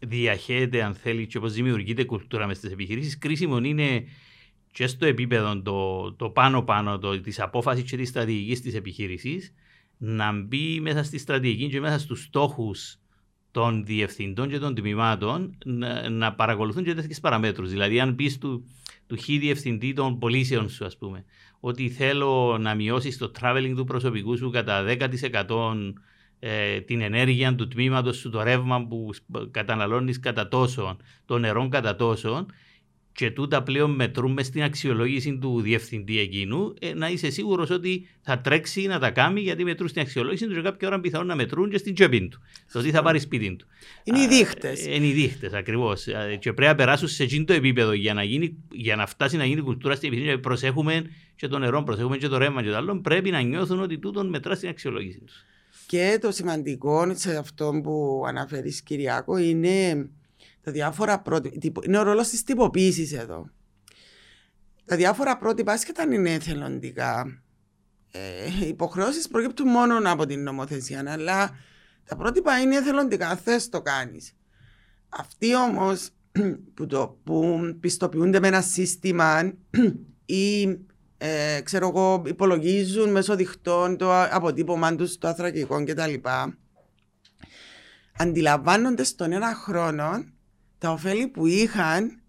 [0.00, 4.04] διαχέεται, αν θέλει, και πώς δημιουργείται κουλτούρα μες στις επιχειρήσεις, κρίσιμο είναι
[4.72, 9.54] και στο επίπεδο το, το πάνω-πάνω το, της απόφασης και της στρατηγικής της επιχείρησης
[9.96, 12.98] να μπει μέσα στη στρατηγική και μέσα στους στόχους
[13.50, 17.70] των διευθυντών και των τμήματων να, να παρακολουθούν και τέτοιες παραμέτρους.
[17.70, 18.64] Δηλαδή, αν πεις του,
[19.10, 21.24] του χι διευθυντή των πωλήσεων σου, ας πούμε,
[21.60, 25.94] ότι θέλω να μειώσεις το traveling του προσωπικού σου κατά 10%
[26.38, 29.10] ε, την ενέργεια του τμήματος σου, το ρεύμα που
[29.50, 32.46] καταναλώνεις κατά τόσο, το νερό κατά τόσο,
[33.20, 38.40] και τούτα πλέον μετρούμε στην αξιολόγηση του διευθυντή εκείνου, ε, να είσαι σίγουρος ότι θα
[38.40, 41.70] τρέξει να τα κάνει γιατί μετρούν στην αξιολόγηση τους και κάποια ώρα πιθανόν να μετρούν
[41.70, 42.40] και στην τσέπη του.
[42.66, 43.66] Στο τι θα πάρει σπίτι του.
[44.04, 44.86] Είναι οι δείχτες.
[44.86, 46.06] Είναι οι δείχτες, ακριβώς.
[46.38, 49.44] Και πρέπει να περάσουν σε εκείνο το επίπεδο για να, γίνει, για να φτάσει να
[49.44, 50.38] γίνει κουλτούρα στην επιχείρηση.
[50.38, 53.00] Προσέχουμε και το νερό, προσέχουμε και το ρεύμα και το άλλο.
[53.00, 55.44] Πρέπει να νιώθουν ότι τούτον μετρά στην αξιολόγηση τους.
[55.86, 60.08] Και το σημαντικό σε αυτό που αναφέρεις, Κυριακό, είναι
[60.62, 61.80] τα διάφορα πρότυπα.
[61.84, 63.50] Είναι ο ρόλος της τυποποίησης εδώ.
[64.84, 67.42] Τα διάφορα πρότυπα, άσχετα αν είναι εθελοντικά,
[68.10, 71.50] ε, υποχρεώσεις προκύπτουν μόνο από την νομοθεσία, αλλά
[72.04, 73.36] τα πρότυπα είναι εθελοντικά.
[73.36, 74.32] Θες το κάνεις.
[75.08, 76.08] Αυτοί όμως
[76.74, 76.86] που,
[77.24, 79.52] που πιστοποιούνται με ένα σύστημα
[80.24, 80.62] ή
[81.18, 86.14] ε, ξέρω εγώ, υπολογίζουν μέσω διχτών το αποτύπωμα τους, το αθρακικό κτλ.
[88.16, 90.24] Αντιλαμβάνονται στον ένα χρόνο
[90.80, 92.20] τα ωφέλη που είχαν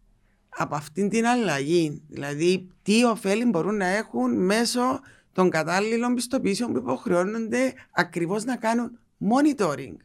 [0.49, 2.01] από αυτήν την αλλαγή.
[2.07, 4.99] Δηλαδή, τι ωφέλη μπορούν να έχουν μέσω
[5.33, 9.95] των κατάλληλων πιστοποιήσεων που υποχρεώνονται ακριβώς να κάνουν monitoring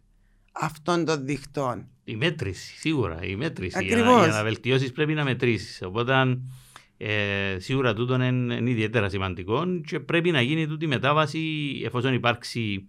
[0.53, 1.89] αυτών των δικτών.
[2.05, 3.19] Η μέτρηση, σίγουρα.
[3.23, 3.79] Η μέτρηση.
[3.79, 4.19] Ακριβώς.
[4.19, 5.83] Για, να, να βελτιώσεις πρέπει να μετρήσεις.
[5.83, 6.39] Οπότε,
[6.97, 11.41] ε, σίγουρα τούτο είναι, είναι ιδιαίτερα σημαντικό και πρέπει να γίνει τούτη μετάβαση
[11.85, 12.89] εφόσον υπάρξει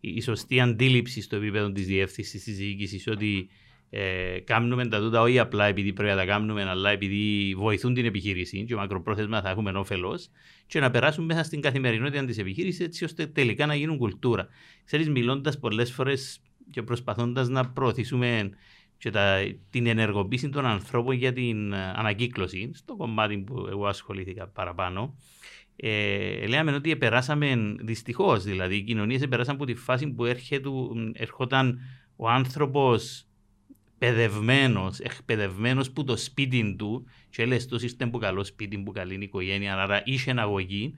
[0.00, 3.48] η σωστή αντίληψη στο επίπεδο της διεύθυνσης της διοίκησης ότι
[3.90, 8.04] ε, κάνουμε τα τούτα όχι απλά επειδή πρέπει να τα κάνουμε, αλλά επειδή βοηθούν την
[8.04, 10.30] επιχείρηση και μακροπρόθεσμα θα έχουμε όφελος
[10.66, 14.48] και να περάσουν μέσα στην καθημερινότητα της επιχείρησης έτσι ώστε τελικά να γίνουν κουλτούρα.
[14.84, 18.50] Ξέρεις, μιλώντας πολλές φορές και προσπαθώντας να προωθήσουμε
[18.98, 19.38] και τα,
[19.70, 25.16] την ενεργοποίηση των ανθρώπων για την ανακύκλωση, στο κομμάτι που εγώ ασχολήθηκα παραπάνω,
[25.76, 30.68] ε, λέμε ότι περάσαμε δυστυχώς, δηλαδή οι κοινωνίες περάσαν από τη φάση που έρχεται,
[31.12, 31.78] ερχόταν
[32.16, 33.27] ο άνθρωπος
[33.98, 39.18] παιδευμένο, εκπαιδευμένος που το σπίτι του, και λες το είστε που καλό σπίτι, που καλή
[39.20, 40.94] οικογένεια, άρα είχε αγωγή,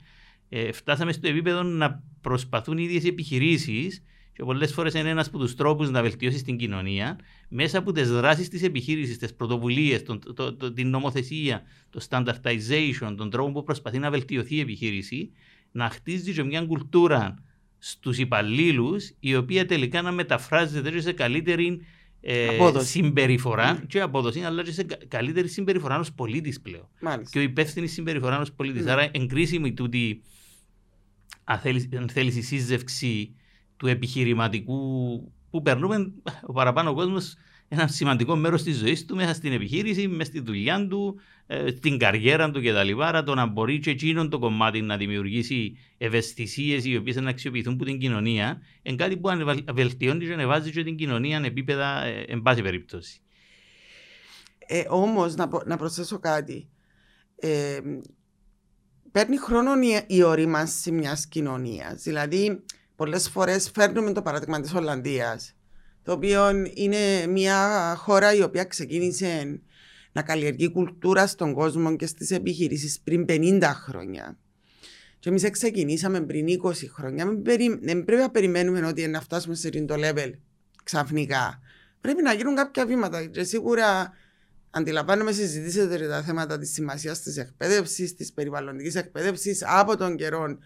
[0.48, 5.38] ε, φτάσαμε στο επίπεδο να προσπαθούν οι ίδιες επιχειρήσεις και πολλές φορές είναι ένας από
[5.38, 10.02] τους τρόπους να βελτιώσεις την κοινωνία μέσα από τις δράσεις της επιχείρησης, τις πρωτοβουλίες,
[10.74, 15.30] την νομοθεσία, το standardization, τον τρόπο που προσπαθεί να βελτιωθεί η επιχείρηση,
[15.72, 17.44] να χτίζει και μια κουλτούρα
[17.78, 21.80] στους υπαλλήλους, η οποία τελικά να μεταφράζεται σε καλύτερη
[22.20, 23.86] ε, συμπεριφορά mm.
[23.86, 26.88] και απόδοση, αλλά και σε καλύτερη συμπεριφορά ω πολίτης πλέον.
[27.00, 27.30] Μάλιστα.
[27.32, 28.84] Και ο υπεύθυνη συμπεριφορά ω πολίτης.
[28.84, 28.88] Mm.
[28.88, 30.22] Άρα, εγκρίσιμη τούτη,
[31.44, 33.34] αν θέλεις, η σύζευξη
[33.76, 34.78] του επιχειρηματικού
[35.50, 37.34] που περνούμε ο παραπάνω κόσμος
[37.68, 41.20] ένα σημαντικό μέρος της ζωής του μέσα στην επιχείρηση, μέσα στη δουλειά του,
[41.52, 43.02] ε, στην καριέρα του κτλ.
[43.02, 47.72] Άρα το να μπορεί και εκείνον το κομμάτι να δημιουργήσει ευαισθησίες οι οποίες να αξιοποιηθούν
[47.72, 49.30] από την κοινωνία, είναι κάτι που
[49.72, 53.20] βελτιώνει και ανεβάζει και την κοινωνία επίπεδα, ε, εν πάση περίπτωση.
[54.58, 56.68] Ε, Όμως, να, να προσθέσω κάτι.
[57.36, 57.78] Ε,
[59.12, 62.02] παίρνει χρόνο η, η ορίμανση μιας κοινωνίας.
[62.02, 62.64] Δηλαδή,
[62.96, 65.54] πολλές φορές φέρνουμε το παράδειγμα της Ολλανδίας,
[66.02, 69.60] το οποίο είναι μια χώρα η οποία ξεκίνησε
[70.12, 74.38] να καλλιεργεί κουλτούρα στον κόσμο και στις επιχειρήσεις πριν 50 χρόνια.
[75.18, 77.26] Και εμείς ξεκινήσαμε πριν 20 χρόνια.
[77.80, 80.30] Δεν πρέπει να περιμένουμε ότι να φτάσουμε σε αυτό το level
[80.84, 81.60] ξαφνικά.
[82.00, 83.26] Πρέπει να γίνουν κάποια βήματα.
[83.26, 84.12] Και σίγουρα
[84.70, 90.58] αντιλαμβάνομαι συζητήσετε τα θέματα της σημασίας της εκπαίδευσης, της περιβαλλοντικής εκπαίδευσης από τον καιρό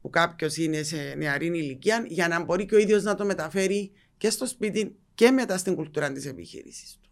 [0.00, 3.92] που κάποιος είναι σε νεαρή ηλικία για να μπορεί και ο ίδιος να το μεταφέρει
[4.16, 7.10] και στο σπίτι και μετά στην κουλτούρα της επιχείρησης του.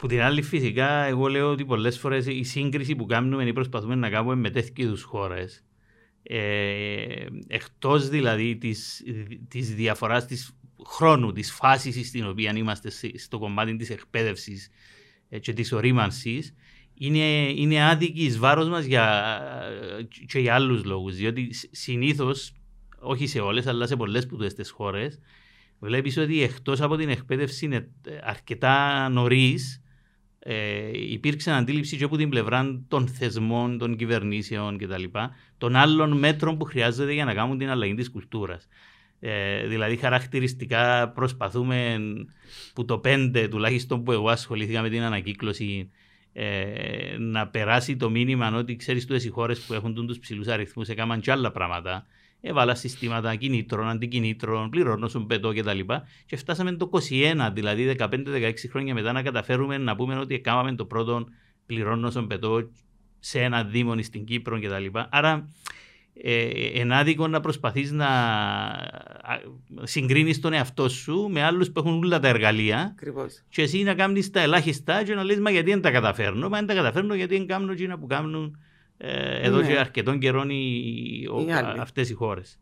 [0.00, 3.94] Που την άλλη, φυσικά, εγώ λέω ότι πολλές φορές η σύγκριση που κάνουμε ή προσπαθούμε
[3.94, 5.64] να κάνουμε με τέτοιους είδου χώρες,
[6.22, 9.02] ε, εκτός δηλαδή της
[9.48, 14.70] της διαφοράς της χρόνου, της φάσης στην οποία είμαστε στο κομμάτι της εκπαίδευσης
[15.28, 16.54] ε, και της ορίμανσης,
[16.94, 19.40] είναι, είναι άδικη εις βάρος μας για,
[20.26, 21.16] και για άλλους λόγους.
[21.16, 22.52] Διότι συνήθως,
[22.98, 25.18] όχι σε όλες, αλλά σε πολλές που τις χώρες,
[25.78, 27.88] βλέπεις ότι εκτός από την εκπαίδευση είναι
[28.22, 29.82] αρκετά νωρίς.
[30.42, 35.04] Ε, υπήρξε αντίληψη και από την πλευρά των θεσμών, των κυβερνήσεων κτλ.
[35.58, 38.68] των άλλων μέτρων που χρειάζεται για να κάνουν την αλλαγή της κουλτούρας.
[39.20, 41.98] Ε, δηλαδή, χαρακτηριστικά προσπαθούμε
[42.74, 45.90] που το 5 τουλάχιστον που εγώ ασχολήθηκα με την ανακύκλωση
[46.32, 50.88] ε, να περάσει το μήνυμα ότι ξέρεις του οι χώρες που έχουν του ψηλούς αριθμούς
[50.88, 52.06] έκαναν και άλλα πράγματα.
[52.40, 55.78] Έβαλα συστήματα κινήτρων, αντικινήτρων, πληρώνω πετώ κτλ.
[55.78, 55.84] Και,
[56.26, 60.84] και φτάσαμε το 21, δηλαδή 15-16 χρόνια μετά, να καταφέρουμε να πούμε ότι έκαναμε το
[60.84, 61.26] πρώτο
[61.66, 62.70] πληρώνω πετώ
[63.18, 64.98] σε ένα δήμο στην Κύπρο κτλ.
[65.08, 65.48] Άρα
[66.22, 66.48] ε,
[66.80, 68.08] ενάδικο να προσπαθείς να
[69.82, 72.80] συγκρίνεις τον εαυτό σου με άλλους που έχουν όλα τα εργαλεία.
[72.80, 73.42] Ακριβώς.
[73.48, 76.48] Και εσύ να κάνεις τα ελάχιστα και να λες Μα γιατί δεν τα καταφέρνω.
[76.48, 78.68] Μα δεν τα καταφέρνω γιατί δεν κάνουν εκείνα που κάνουν ε,
[79.42, 79.66] εδώ ναι.
[79.66, 80.50] και αρκετών καιρών
[81.78, 82.58] αυτές οι χώρες.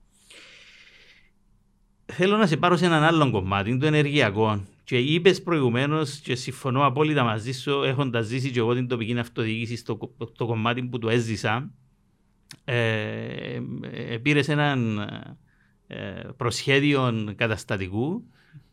[2.13, 4.65] Θέλω να σε πάρω σε έναν άλλο κομμάτι, το ενεργειακό.
[4.85, 9.77] Και είπες προηγουμένως, και συμφωνώ απόλυτα μαζί σου, έχοντας ζήσει και εγώ την τοπική αυτοδιοίκηση
[9.77, 11.71] στο, στο κομμάτι που το έζησα,
[12.65, 14.99] ε, ε, πήρες έναν
[15.87, 18.25] ε, προσχέδιο καταστατικού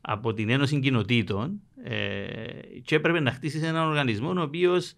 [0.02, 2.36] από την Ένωση Κοινοτήτων ε,
[2.84, 4.94] και έπρεπε να χτίσεις έναν οργανισμό ο οποίος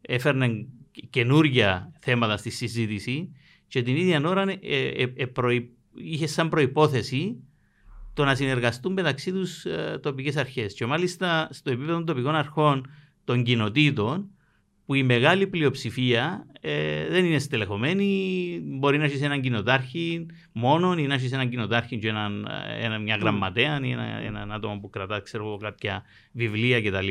[0.00, 0.66] έφερνε
[1.10, 3.32] καινούργια θέματα στη συζήτηση
[3.68, 5.06] και την ίδια ώρα ε,
[5.94, 7.42] είχε σαν προπόθεση
[8.14, 9.66] το να συνεργαστούν μεταξύ τους
[10.00, 10.74] τοπικές αρχές.
[10.74, 12.90] Και μάλιστα στο επίπεδο των τοπικών αρχών
[13.24, 14.30] των κοινοτήτων,
[14.86, 18.60] που η μεγάλη πλειοψηφία ε, δεν είναι στελεχωμένη.
[18.64, 22.48] Μπορεί να έχεις έναν κοινοτάρχη μόνο ή να έχεις έναν κοινοτάρχη και έναν,
[22.80, 26.02] ένα, μια γραμματέα ή ένα, έναν άτομο που κρατά ξέρω, κάποια
[26.32, 27.08] βιβλία κτλ.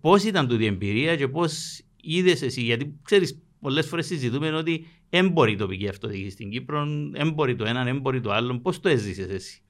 [0.00, 4.86] Πώς ήταν τούτη η εμπειρία και πώς είδες εσύ, γιατί ξέρεις, πολλές φορές συζητούμε ότι
[5.10, 8.58] δεν μπορεί η τοπική αυτοδιοίκηση στην Κύπρο, δεν μπορεί το έναν, δεν μπορεί το άλλο.
[8.58, 9.62] Πώς το έζησες εσύ;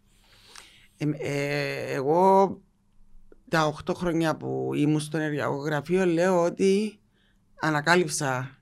[0.97, 2.61] Ε, ε, εγώ
[3.49, 6.99] τα 8 χρόνια που ήμουν στο ενεργειακό γραφείο λέω ότι
[7.61, 8.59] ανακάλυψα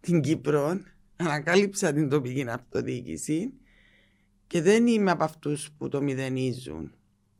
[0.00, 0.80] την Κύπρο,
[1.16, 3.52] ανακάλυψα την τοπική αυτοδιοίκηση
[4.46, 6.92] και δεν είμαι από αυτούς που το μηδενίζουν.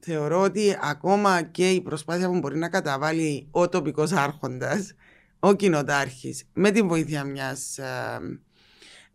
[0.05, 4.95] Θεωρώ ότι ακόμα και η προσπάθεια που μπορεί να καταβάλει ο τοπικός άρχοντας,
[5.38, 8.19] ο κοινοτάρχης, με την βοήθεια μιας ε,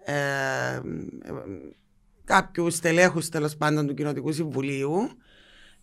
[0.06, 0.82] ε,
[2.24, 4.98] κάποιους στελέχους τέλος πάντων του Κοινοτικού Συμβουλίου,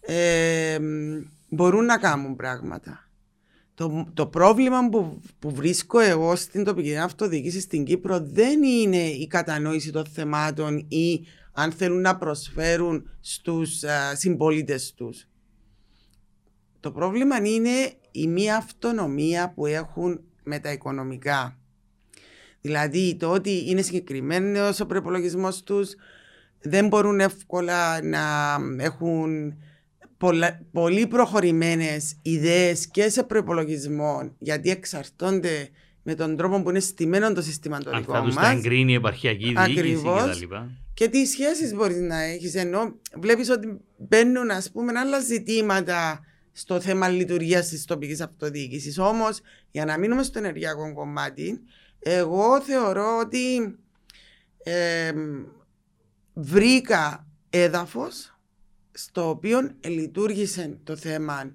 [0.01, 0.79] ε,
[1.49, 3.09] μπορούν να κάνουν πράγματα.
[3.75, 9.27] Το, το πρόβλημα που, που βρίσκω εγώ στην τοπική αυτοδιοίκηση στην Κύπρο δεν είναι η
[9.27, 15.29] κατανόηση των θεμάτων ή αν θέλουν να προσφέρουν στους συμπολίτες τους.
[16.81, 21.59] Το πρόβλημα είναι η μη αυτονομία που έχουν με τα οικονομικά.
[22.61, 25.95] Δηλαδή το ότι είναι συγκεκριμένος ο προπολογισμός τους,
[26.61, 29.55] δεν μπορούν εύκολα να έχουν
[30.73, 35.69] πολύ προχωρημένες ιδέες και σε προπολογισμό γιατί εξαρτώνται
[36.07, 38.25] με τον τρόπο που είναι στημένο το σύστημα το δικό μας.
[38.27, 40.55] Αν θα τους εγκρίνει η επαρχιακή διοίκηση κτλ.
[40.95, 46.81] Και τις σχέσεις μπορείς να έχεις ενώ βλέπεις ότι μπαίνουν ας πούμε άλλα ζητήματα στο
[46.81, 48.99] θέμα λειτουργίας της τοπικής αυτοδιοίκησης.
[48.99, 49.40] Όμως,
[49.71, 51.61] για να μείνουμε στο ενεργειακό κομμάτι,
[51.99, 53.77] εγώ θεωρώ ότι
[54.62, 55.12] ε,
[56.35, 58.38] βρήκα έδαφος
[58.93, 61.55] στο οποίο λειτουργήσε το θέμα ε,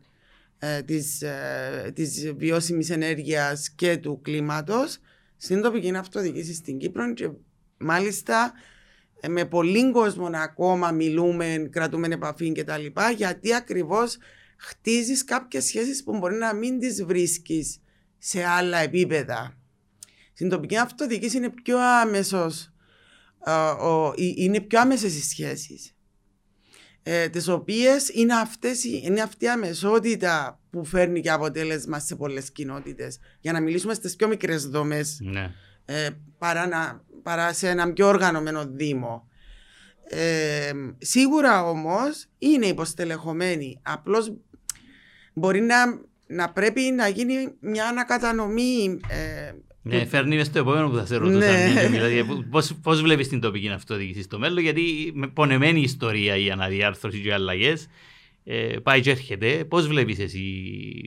[0.85, 4.99] της, ε, της βιώσιμης ενέργειας και του κλίματος
[5.37, 7.29] στην τοπική αυτοδιοίκηση στην Κύπρο και
[7.77, 8.53] μάλιστα
[9.19, 14.17] ε, με πολλοί κόσμο ακόμα μιλούμε, κρατούμε επαφή και τα λοιπά γιατί ακριβώς
[14.57, 17.81] χτίζεις κάποιες σχέσεις που μπορεί να μην τις βρίσκεις
[18.17, 19.53] σε άλλα επίπεδα.
[20.33, 22.73] Στην τοπική αυτοδιοίκηση είναι πιο άμεσος,
[24.35, 25.93] είναι πιο άμεσες οι σχέσεις
[27.11, 32.51] ε, τις οποίες είναι, αυτές, είναι αυτή η αμεσότητα που φέρνει και αποτέλεσμα σε πολλές
[32.51, 33.19] κοινότητες.
[33.39, 35.51] Για να μιλήσουμε στις πιο μικρές δομές ναι.
[35.85, 39.27] ε, παρά, να, παρά σε ένα πιο οργανωμένο δήμο.
[40.03, 43.79] Ε, σίγουρα όμως είναι υποστελεχωμένοι.
[43.81, 44.33] Απλώς
[45.33, 45.77] μπορεί να,
[46.27, 51.15] να πρέπει να γίνει μια ανακατανομή ε, ναι, φέρνει με στο επόμενο που θα σε
[51.15, 51.51] ρωτούσα.
[51.51, 51.87] Ναι.
[51.87, 57.21] Δηλαδή, πώς, πώς βλέπεις την τοπική αυτοδιοίκηση στο μέλλον, γιατί με πονεμένη ιστορία η αναδιάρθρωση
[57.21, 57.87] και οι αλλαγές
[58.43, 59.65] ε, πάει και έρχεται.
[59.65, 60.41] Πώς βλέπεις εσύ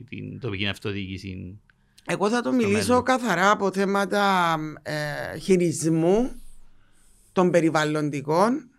[0.08, 1.60] την τοπική αυτοδιοίκηση
[2.06, 6.30] Εγώ θα το μιλήσω μέλλον; καθαρά από θέματα ε, χειρισμού
[7.32, 8.70] των περιβαλλοντικών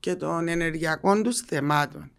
[0.00, 2.10] και των ενεργειακών τους θεμάτων.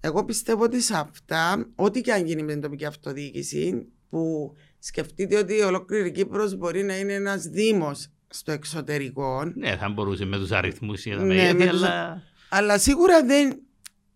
[0.00, 5.38] Εγώ πιστεύω ότι σε αυτά, ό,τι και αν γίνει με την τοπική αυτοδιοίκηση, που Σκεφτείτε
[5.38, 9.52] ότι η ολόκληρη Κύπρος μπορεί να είναι ένας Δήμος στο εξωτερικό.
[9.54, 12.22] Ναι, θα μπορούσε με τους αριθμούς ή ναι, με αλλά...
[12.48, 13.60] αλλά σίγουρα δεν,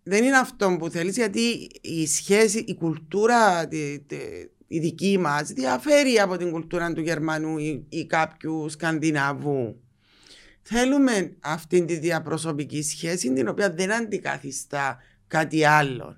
[0.03, 4.16] δεν είναι αυτό που θέλεις, γιατί η σχέση, η κουλτούρα τη, τη,
[4.66, 9.81] η δική μας διαφέρει από την κουλτούρα του Γερμανού ή, ή κάποιου Σκανδιναβού.
[10.62, 16.16] Θέλουμε αυτή τη διαπροσωπική σχέση την οποία δεν αντικαθιστά κάτι άλλο.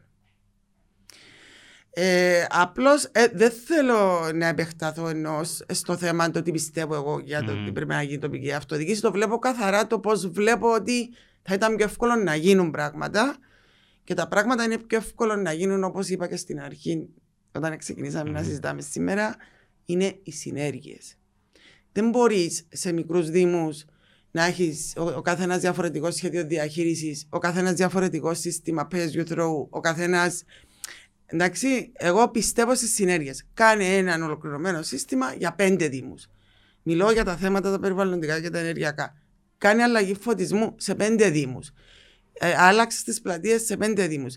[1.99, 7.43] Ε, Απλώς ε, δεν θέλω να επεκταθώ ενός στο θέμα το τι πιστεύω εγώ για
[7.43, 7.65] το mm.
[7.65, 9.01] τι πρέπει να γίνει τοπική αυτοδιοίκηση.
[9.01, 11.09] Το βλέπω καθαρά το πώς βλέπω ότι
[11.43, 13.37] θα ήταν πιο εύκολο να γίνουν πράγματα
[14.05, 17.09] και τα πράγματα είναι πιο εύκολο να γίνουν όπως είπα και στην αρχή
[17.53, 18.33] όταν ξεκινήσαμε mm.
[18.33, 19.37] να συζητάμε σήμερα.
[19.85, 21.17] Είναι οι συνέργειες.
[21.93, 23.85] Δεν μπορείς σε μικρούς Δήμους
[24.31, 29.33] να έχεις ο, ο καθένας διαφορετικό σχέδιο διαχείρισης, ο καθένας διαφορετικό σύστημα pay as you
[29.33, 30.43] throw, ο καθένας
[31.27, 33.47] Εντάξει, εγώ πιστεύω στις συνέργειες.
[33.55, 36.29] Κάνε ένα ολοκληρωμένο σύστημα για πέντε Δήμους.
[36.83, 39.15] Μιλώ για τα θέματα τα περιβαλλοντικά και τα ενεργειακά.
[39.59, 41.73] Κάνε αλλαγή φωτισμού σε πέντε Δήμους.
[42.33, 44.37] Ε, άλλαξε τις πλατείες σε πέντε Δήμους.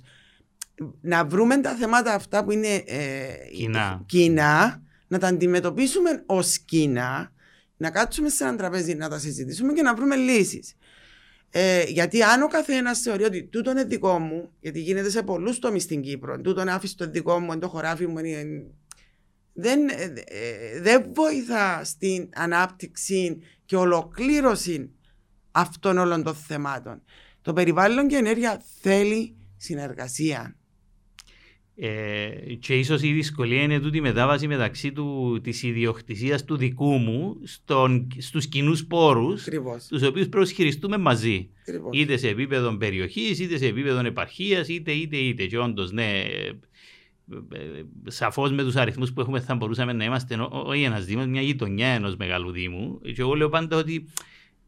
[1.01, 4.03] Να βρούμε τα θέματα αυτά που είναι ε, κοινά.
[4.05, 7.31] κοινά, να τα αντιμετωπίσουμε ως κοινά,
[7.77, 10.75] να κάτσουμε σε ένα τραπέζι να τα συζητήσουμε και να βρούμε λύσεις.
[11.51, 15.59] Ε, γιατί αν ο καθένας θεωρεί ότι τούτο είναι δικό μου, γιατί γίνεται σε πολλούς
[15.59, 18.19] τομείς στην Κύπρο, τούτο είναι άφησε το δικό μου, το χωράφι μου,
[19.53, 24.91] δεν, ε, ε, δεν βοηθά στην ανάπτυξη και ολοκλήρωση
[25.51, 27.01] αυτών όλων των θεμάτων.
[27.41, 30.55] Το περιβάλλον και η ενέργεια θέλει συνεργασία.
[31.81, 37.37] Ε, και ίσως η δυσκολία είναι τούτη μετάβαση μεταξύ του, της ιδιοκτησίας του δικού μου
[37.43, 39.47] στον, στους κοινούς πόρους,
[39.89, 41.49] τους οποίους προσχειριστούμε μαζί.
[41.91, 45.45] Είτε σε επίπεδο περιοχής, είτε σε επίπεδο επαρχίας, είτε είτε είτε.
[45.45, 46.51] Και όντως, ναι, ε,
[47.53, 51.41] ε, σαφώς με τους αριθμούς που έχουμε θα μπορούσαμε να είμαστε όχι ένας Δήμος, μια
[51.41, 53.01] γειτονιά ενός μεγάλου Δήμου.
[53.01, 54.07] Και εγώ λέω πάντα ότι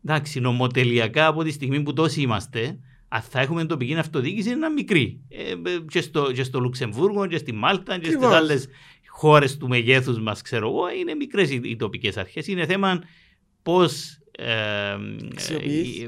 [0.06, 2.80] εντάξει, νομοτελειακά από τη στιγμή που τόσοι είμαστε,
[3.13, 5.19] αν θα έχουμε τοπική αυτοδιοίκηση είναι μικρή.
[5.30, 5.54] Ε,
[5.89, 8.67] και, στο, και στο Λουξεμβούργο, και στη Μάλτα, και στις άλλες
[9.08, 12.48] χώρες του μεγέθους μας, ξέρω εγώ, είναι μικρές οι, οι τοπικές αρχές.
[12.48, 13.04] Είναι θέμα
[13.63, 14.98] πώς ε,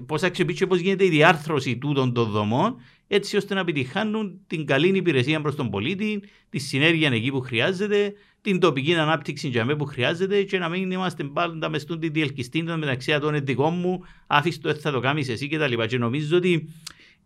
[0.06, 2.76] πώς αξιοποιήσει και πώς γίνεται η διάρθρωση τούτων των δομών
[3.08, 8.14] έτσι ώστε να επιτυχάνουν την καλή υπηρεσία προς τον πολίτη, τη συνέργεια εκεί που χρειάζεται,
[8.42, 12.10] την τοπική ανάπτυξη για μένα που χρειάζεται και να μην είμαστε πάντα με στον τη
[12.10, 15.88] διελκυστίντα μεταξύ των ειδικών μου, άφησε το θα το κάνεις εσύ και τα λοιπά.
[15.88, 16.70] Και νομίζω ότι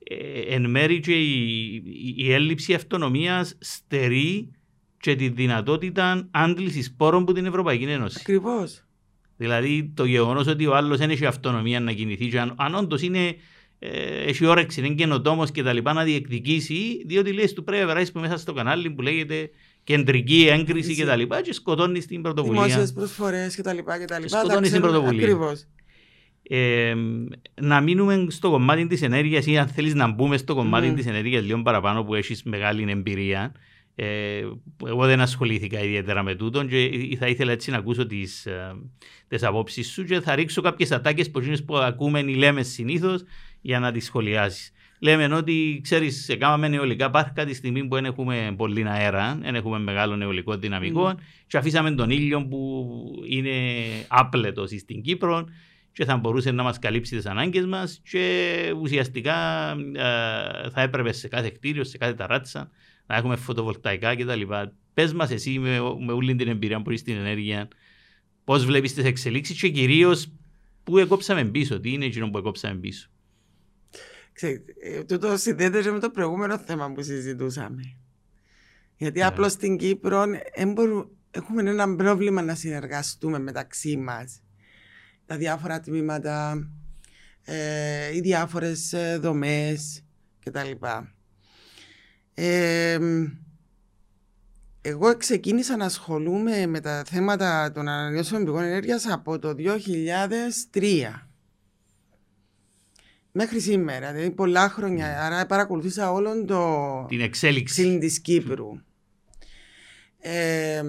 [0.04, 4.52] ε, εν μέρει και η, η, η έλλειψη αυτονομίας στερεί
[5.00, 8.18] και τη δυνατότητα άντλησης πόρων από την Ευρωπαϊκή Ένωση.
[8.22, 8.84] Ακριβώς.
[9.38, 13.02] Δηλαδή το γεγονός ότι ο άλλος δεν έχει αυτονομία να κινηθεί, και αν, αν όντως
[13.02, 13.34] είναι ε,
[13.80, 18.12] έχει όρεξη, είναι καινοτόμος και τα λοιπά να διεκδικήσει, διότι λέει του πρέπει να περάσει
[18.14, 19.50] μέσα στο κανάλι που λέγεται
[19.84, 22.64] κεντρική έγκριση και τα λοιπά και σκοτώνεις την πρωτοβουλία.
[22.64, 24.40] Δημόσιες προσφορές και τα λοιπά και τα λοιπά.
[24.40, 25.24] Σκοτώνεις την πρωτοβουλία.
[25.24, 25.66] Ακριβώς.
[26.50, 26.94] Ε,
[27.62, 30.94] να μείνουμε στο κομμάτι της ενέργειας ή αν θέλεις να μπούμε στο κομμάτι Ναι.
[30.94, 33.52] της ενέργειας λίγο παραπάνω που έχεις μεγάλη εμπειρία.
[34.00, 34.44] Ε,
[34.88, 36.90] εγώ δεν ασχολήθηκα ιδιαίτερα με τούτον και
[37.20, 38.76] θα ήθελα έτσι να ακούσω τις, ε,
[39.28, 43.24] τις απόψεις σου και θα ρίξω κάποιες ατάκες που, εκείνες που ακούμε ή λέμε συνήθως
[43.62, 44.72] για να τις σχολιάσεις.
[45.00, 49.80] Λέμε ότι ξέρεις, έκαναμε νεολικά πάρκα τη στιγμή που δεν έχουμε πολύ αέρα, δεν έχουμε
[49.80, 51.20] μεγάλο νεολικό δυναμικό Mm.
[51.48, 52.88] και αφήσαμε τον ήλιο που
[53.28, 53.52] είναι
[54.08, 55.48] άπλετος στην Κύπρο
[55.92, 59.36] και θα μπορούσε να μας καλύψει τις ανάγκες μας και ουσιαστικά
[59.94, 62.70] ε, θα έπρεπε σε κάθε κτίριο, σε κάθε ταράτσα
[63.08, 64.42] να έχουμε φωτοβολταϊκά κτλ.
[64.94, 67.68] Πες μας εσύ με, με όλη την εμπειρία που έχεις στην ενέργεια
[68.44, 70.32] πώς βλέπεις τις εξελίξεις και κυρίως
[70.84, 73.10] πού εκόψαμε πίσω, τι είναι εκείνο που εκόψαμε πίσω.
[74.34, 77.96] Ξέρετε, ε, τούτο συνδέεται και με το προηγούμενο θέμα που συζητούσαμε.
[78.98, 79.26] Γιατί Ναι.
[79.26, 84.42] απλώς στην Κύπρο εν μπορού- έχουμε ένα πρόβλημα να συνεργαστούμε μεταξύ μας.
[85.26, 86.68] Τα διάφορα τμήματα,
[87.44, 90.04] ε, οι διάφορες ε, δομές
[90.44, 90.72] κτλ.
[92.40, 93.00] Ε,
[94.82, 99.56] εγώ ξεκίνησα να ασχολούμαι με τα θέματα των ανανεώσιμων πηγών ενέργειας από το
[100.74, 101.28] 2003
[103.32, 105.26] μέχρι σήμερα, δηλαδή πολλά χρόνια.
[105.26, 107.74] Άρα παρακολουθήσα όλον το Την εξέλιξη.
[107.74, 108.70] ξύλιν της Κύπρου.
[110.20, 110.84] Ε,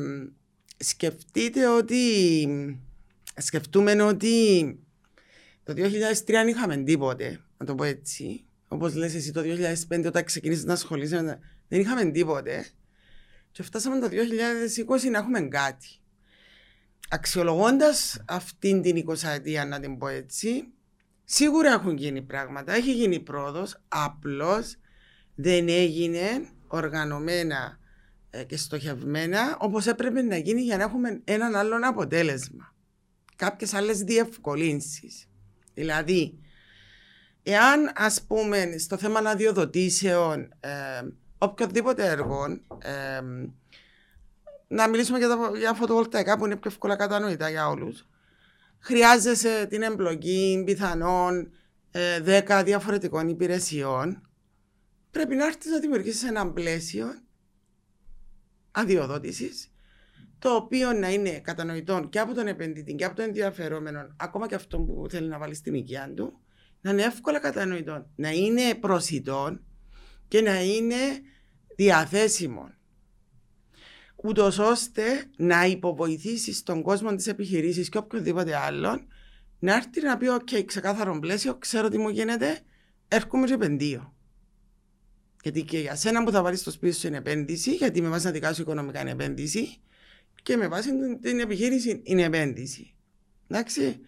[0.77, 1.99] σκεφτείτε ότι
[3.37, 4.79] σκεφτούμε ότι
[5.65, 5.77] το 2003
[6.27, 8.43] δεν είχαμε τίποτε, να το πω έτσι.
[8.69, 11.39] Όπως λες εσύ το 2005 όταν ξεκίνησες να ασχολείσαι, με τα-
[11.69, 12.67] δεν είχαμε τίποτε.
[13.53, 15.89] Και φτάσαμε το 2020 να έχουμε κάτι.
[17.09, 20.73] Αξιολογώντας αυτήν την 20 ετία, να την πω έτσι,
[21.25, 24.77] σίγουρα έχουν γίνει πράγματα, έχει γίνει πρόοδος, απλώς
[25.35, 27.79] δεν έγινε οργανωμένα
[28.31, 32.75] ε, και στοχευμένα όπως έπρεπε να γίνει για να έχουμε έναν άλλον αποτέλεσμα.
[33.37, 35.27] Κάποιες άλλες διευκολύνσεις.
[35.75, 36.39] Δηλαδή,
[37.53, 40.71] εάν ας πούμε στο θέμα αδειοδοτήσεων ε,
[41.39, 42.45] οποιοδήποτε έργο
[42.79, 43.21] ε,
[44.69, 48.07] να μιλήσουμε για, τα, για φωτοβολταϊκά που είναι πιο εύκολα κατανοητά για όλους
[48.79, 51.53] χρειάζεσαι την εμπλοκή πιθανών
[51.91, 54.23] ε, 10 διαφορετικών υπηρεσιών
[55.11, 57.07] πρέπει να έρθεις να δημιουργήσεις ένα πλαίσιο
[58.71, 59.71] αδειοδότησης,
[60.39, 64.55] το οποίο να είναι κατανοητό και από τον επενδυτή και από τον ενδιαφερόμενο, ακόμα και
[64.55, 66.41] αυτόν που θέλει να βάλει στην οικία του,
[66.81, 69.59] να είναι εύκολα κατανοητό, να είναι προσιτό
[70.29, 70.97] και να είναι
[71.77, 72.71] διαθέσιμο.
[74.17, 75.03] Ούτως ώστε
[75.37, 79.07] να υποβοηθήσεις τον κόσμο της επιχειρήσης και οποιοδήποτε άλλον
[79.59, 82.61] να έρθει να πει: OK, ξεκάθαρο πλαίσιο, ξέρω τι μου γίνεται,
[83.09, 84.17] έρχομαι και επενδύω.
[85.43, 88.25] Γιατί και για σένα που θα βάλεις στο σπίτι σου είναι επένδυση, γιατί με βάση
[88.25, 89.81] τα δικά σου οικονομικά είναι επένδυση,
[90.43, 92.95] και με βάση την- την επιχείρηση είναι επένδυση.
[93.49, 94.01] Εντάξει.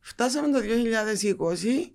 [0.00, 1.94] Φτάσαμε το 2020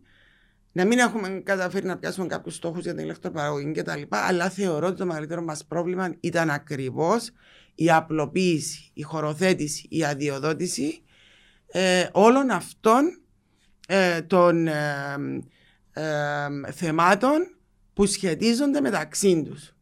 [0.72, 4.02] να μην έχουμε καταφέρει να πιάσουμε κάποιους στόχους για την ηλεκτροπαραγωγή κτλ.
[4.10, 7.32] Αλλά θεωρώ ότι το μεγαλύτερο μας πρόβλημα ήταν ακριβώς
[7.76, 11.02] η απλοποίηση, η χωροθέτηση, η αδειοδότηση
[11.68, 13.22] ε, όλων αυτών
[13.88, 15.16] ε, των ε,
[15.94, 17.58] ε, θεμάτων
[17.94, 19.76] που σχετίζονται μεταξύ τους.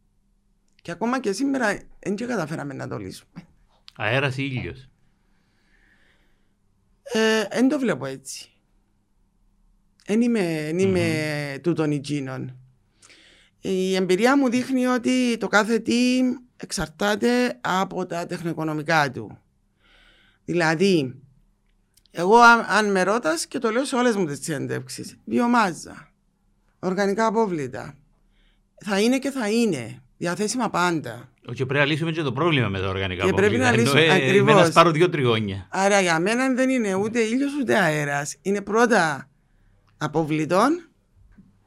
[0.82, 3.30] Και ακόμα και σήμερα δεν και καταφέραμε να το λύσουμε.
[3.96, 4.88] Αέρας ή ήλιος;
[7.50, 8.50] Δεν το βλέπω έτσι.
[10.06, 12.56] Δεν είμαι, εν είμαι τούτον εκείνον.
[13.60, 16.18] Η εμπειρία μου δείχνει ότι το κάθε τι
[16.56, 19.38] εξαρτάται από τα τεχνοοικονομικά του.
[20.44, 21.14] Δηλαδή,
[22.10, 26.12] εγώ αν, αν με ρώτας και το λέω σε όλες μου τις συνέντευξεις, βιομάζα,
[26.78, 27.94] οργανικά απόβλητα,
[28.84, 31.28] θα είναι και θα είναι, διαθέσιμα πάντα.
[31.48, 33.90] Όχι, πρέπει να λύσουμε και το πρόβλημα με τα οργανικά Και πρέπει να απόβλητα.
[33.92, 34.54] λύσουμε- Ενώ, ε, ακριβώς.
[34.54, 35.66] Με να σπάρω δύο τριγώνια.
[35.70, 38.36] Άρα για μένα δεν είναι ούτε ήλιος ούτε αέρας.
[38.42, 39.28] Είναι πρώτα
[39.98, 40.88] αποβλητών,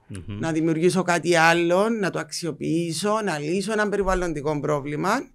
[0.07, 0.39] Μμμ.
[0.39, 5.29] να δημιουργήσω κάτι άλλο, να το αξιοποιήσω, να λύσω ένα περιβαλλοντικό πρόβλημα.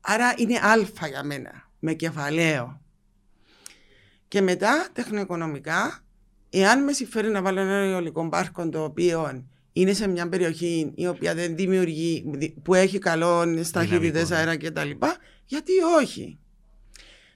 [0.00, 2.80] Άρα είναι αλφα για μένα, με κεφαλαίο.
[4.28, 6.04] Και μετά, τεχνοοικονομικά,
[6.50, 11.06] εάν με συμφέρει να βάλω ένα αιωλικό πάρκο το οποίο είναι σε μια περιοχή η
[11.06, 12.24] οποία δεν δημιουργεί,
[12.62, 14.36] που έχει καλό ταχύτητες ναι.
[14.36, 14.90] αέρα κτλ.
[15.44, 16.38] Γιατί όχι;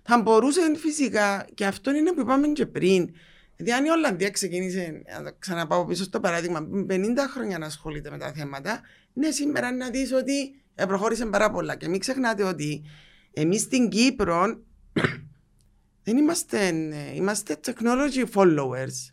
[0.02, 3.10] Θα μπορούσε φυσικά, και αυτό είναι που είπαμε και πριν,
[3.56, 7.00] γιατί αν η Ολλανδία ξεκίνησε, να το ξαναπάω πίσω στο παράδειγμα, με 50
[7.32, 8.80] χρόνια να ασχολείται με τα θέματα,
[9.12, 11.76] ναι, σήμερα να δεις ότι ε, προχώρησε πάρα πολλά.
[11.76, 12.84] Και μην ξεχνάτε ότι
[13.32, 14.44] εμείς στην Κύπρο
[16.04, 19.12] δεν είμαστε, ε, είμαστε technology followers.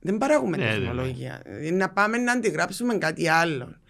[0.00, 0.78] Δεν παράγουμε Ναι, ναι, ναι.
[0.78, 1.42] τεχνολογία.
[1.62, 3.80] Είναι να πάμε να αντιγράψουμε κάτι άλλο.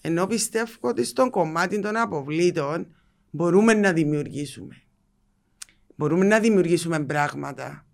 [0.00, 2.94] Ενώ πιστεύω ότι στον κομμάτι των αποβλήτων
[3.30, 4.82] μπορούμε να δημιουργήσουμε.
[5.96, 7.84] Μπορούμε να δημιουργήσουμε πράγματα.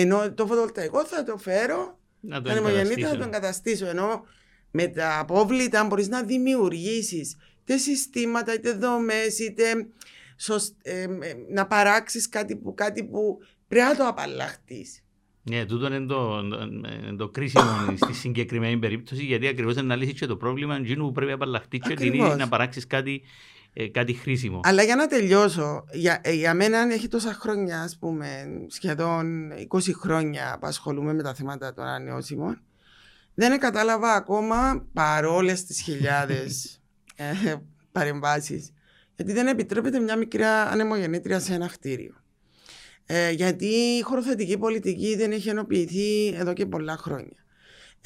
[0.00, 3.30] Ενώ το φωτοβολταϊκό θα το φέρω, Να το τα ανεμογεννήτρια θα εγκαταστήσω.
[3.30, 3.86] το εγκαταστήσω.
[3.86, 4.24] Ενώ
[4.70, 9.86] με τα απόβλητα μπορείς να δημιουργήσεις είτε συστήματα, είτε δομές, είτε
[10.36, 11.08] σωσ- ε, ε,
[11.50, 13.38] να παράξεις κάτι που, κάτι που
[13.68, 15.02] πρέπει να το απαλλαχτείς.
[15.42, 16.58] Ναι, τούτο είναι το, το,
[17.16, 17.64] το κρίσιμο
[18.02, 21.80] στη συγκεκριμένη περίπτωση, γιατί ακριβώς να λύσει και το πρόβλημα εκείνου που πρέπει να απαλλαχτείς
[21.80, 22.26] και Ακριβώς.
[22.26, 23.22] είναι να παράξεις κάτι,
[23.80, 24.60] ε, κάτι χρήσιμο.
[24.62, 29.92] Αλλά για να τελειώσω, για, ε, για μένα έχει τόσα χρόνια, ας πούμε, σχεδόν 20
[29.92, 32.62] χρόνια που ασχολούμαι με τα θέματα των ανανεώσιμων.
[33.34, 36.80] Δεν κατάλαβα ακόμα παρόλες τις χιλιάδες
[37.16, 37.54] ε,
[37.92, 38.72] παρεμβάσεις.
[39.16, 42.14] Γιατί δεν επιτρέπεται μια μικρή ανεμογεννήτρια σε ένα κτίριο.
[43.06, 47.44] Ε, γιατί η χωροθετική πολιτική δεν έχει ενοποιηθεί εδώ και πολλά χρόνια.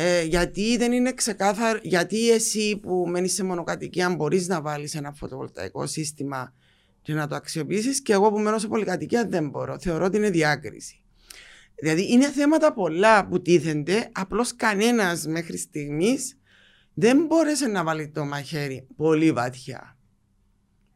[0.05, 5.13] Ε, γιατί δεν είναι ξεκάθαρο, γιατί εσύ που μένεις σε μονοκατοικία μπορείς να βάλεις ένα
[5.13, 6.55] φωτοβολταϊκό σύστημα
[7.03, 9.79] και να το αξιοποιήσεις και εγώ που μένω σε πολυκατοικία δεν μπορώ.
[9.81, 11.03] Θεωρώ ότι είναι διάκριση.
[11.75, 16.39] Δηλαδή είναι θέματα πολλά που τίθενται, απλώς κανένας μέχρι στιγμής
[16.95, 19.97] δεν μπόρεσε να βάλει το μαχαίρι πολύ βαθιά.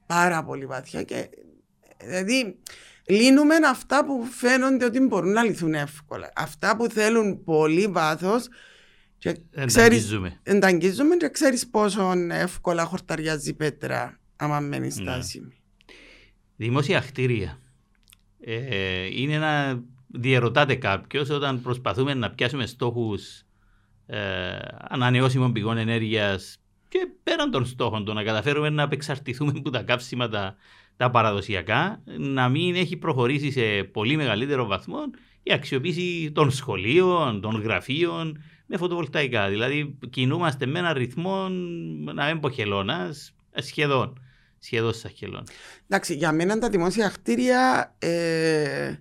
[0.06, 1.28] Πάρα πολύ βαθιά και
[2.04, 2.58] δηλαδή
[3.06, 6.32] λύνουμε αυτά που φαίνονται ότι μπορούν να λυθούν εύκολα.
[6.36, 8.48] Αυτά που θέλουν πολύ βάθος
[9.32, 10.40] και Δεν τα ξέρεις, αγγίζουμε.
[10.42, 14.90] δεν τα αγγίζουμε και ξέρεις πόσο εύκολα χορταριάζει η πέτρα άμα μένει Ναι.
[14.90, 15.52] στάσιμη.
[16.56, 17.58] Δημόσια κτίρια.
[18.40, 23.42] Ε, είναι ένα διαρωτάται κάποιος όταν προσπαθούμε να πιάσουμε στόχους
[24.06, 24.18] ε,
[24.78, 26.56] ανανεώσιμων πηγών ενέργειας
[26.88, 30.56] και πέραν των στόχων, το να καταφέρουμε να απεξαρτηθούμε από τα καύσιμα τα,
[30.96, 34.98] τα παραδοσιακά, να μην έχει προχωρήσει σε πολύ μεγαλύτερο βαθμό
[35.42, 39.48] η αξιοποίηση των σχολείων, των γραφείων με φωτοβολταϊκά.
[39.48, 41.48] Δηλαδή κινούμαστε με έναν ρυθμό
[42.14, 44.20] να μην πω χελώνας, σχεδόν.
[44.58, 45.46] Σχεδόν σαν χελώνα.
[45.88, 48.94] Εντάξει, για μένα τα δημόσια κτίρια ε,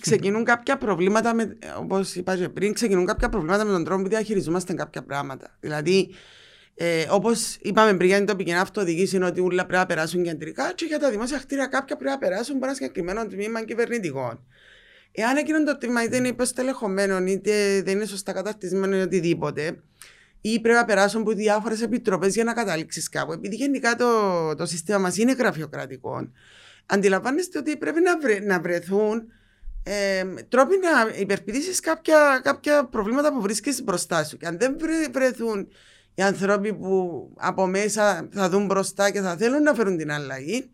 [0.00, 4.08] ξεκινούν κάποια προβλήματα, με, όπως είπα και πριν, ξεκινούν κάποια προβλήματα με τον τρόπο που
[4.08, 5.56] διαχειριζόμαστε κάποια πράγματα.
[5.60, 6.10] Δηλαδή,
[6.78, 10.72] ε, όπως είπαμε πριν για την τοπική αυτοδιοίκηση, είναι ότι όλα πρέπει να περάσουν κεντρικά
[10.74, 14.46] και για τα δημόσια κτίρια κάποια πρέπει να περάσουν από ένα συγκεκριμένο τμήμα κυβερνητικών.
[15.12, 19.82] Εάν εκείνο το τμήμα είτε είναι υποστελεχωμένο, είτε δεν είναι σωστά καταρτισμένο ή οτιδήποτε,
[20.40, 23.32] ή πρέπει να περάσουν από διάφορες επιτροπές για να καταλήξεις κάπου.
[23.32, 26.30] Επειδή γενικά το, το σύστημα μας είναι γραφειοκρατικό,
[26.86, 29.32] αντιλαμβάνεστε ότι πρέπει να, βρε, να βρεθούν
[29.82, 34.36] ε, τρόποι να υπερπηδήσεις κάποια, κάποια προβλήματα που βρίσκεις μπροστά σου.
[34.36, 35.68] Και αν δεν βρε- βρεθούν
[36.18, 40.70] οι άνθρωποι που από μέσα θα δουν μπροστά και θα θέλουν να φέρουν την αλλαγή,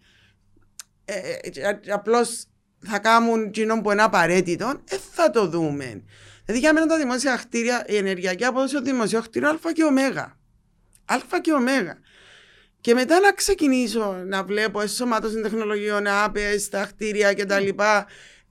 [1.05, 2.45] ε, ε, απλώς
[2.78, 6.03] θα κάνουν κοινό που είναι απαραίτητο, ε, θα το δούμε.
[6.45, 9.88] Δηλαδή για μένα τα δημόσια κτίρια, η ενεργειακή απόδοση των δημοσίων κτίριων Α και Ω.
[11.07, 11.59] Α και Ω.
[12.80, 17.68] Και μετά να ξεκινήσω να βλέπω εσωμάτωση τεχνολογιών, άπες, στα κτίρια κτλ.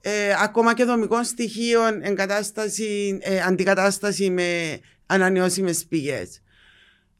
[0.00, 6.41] Ε, ακόμα και δομικών στοιχείων, εγκατάσταση, ε, αντικατάσταση με ανανεώσιμες πηγές.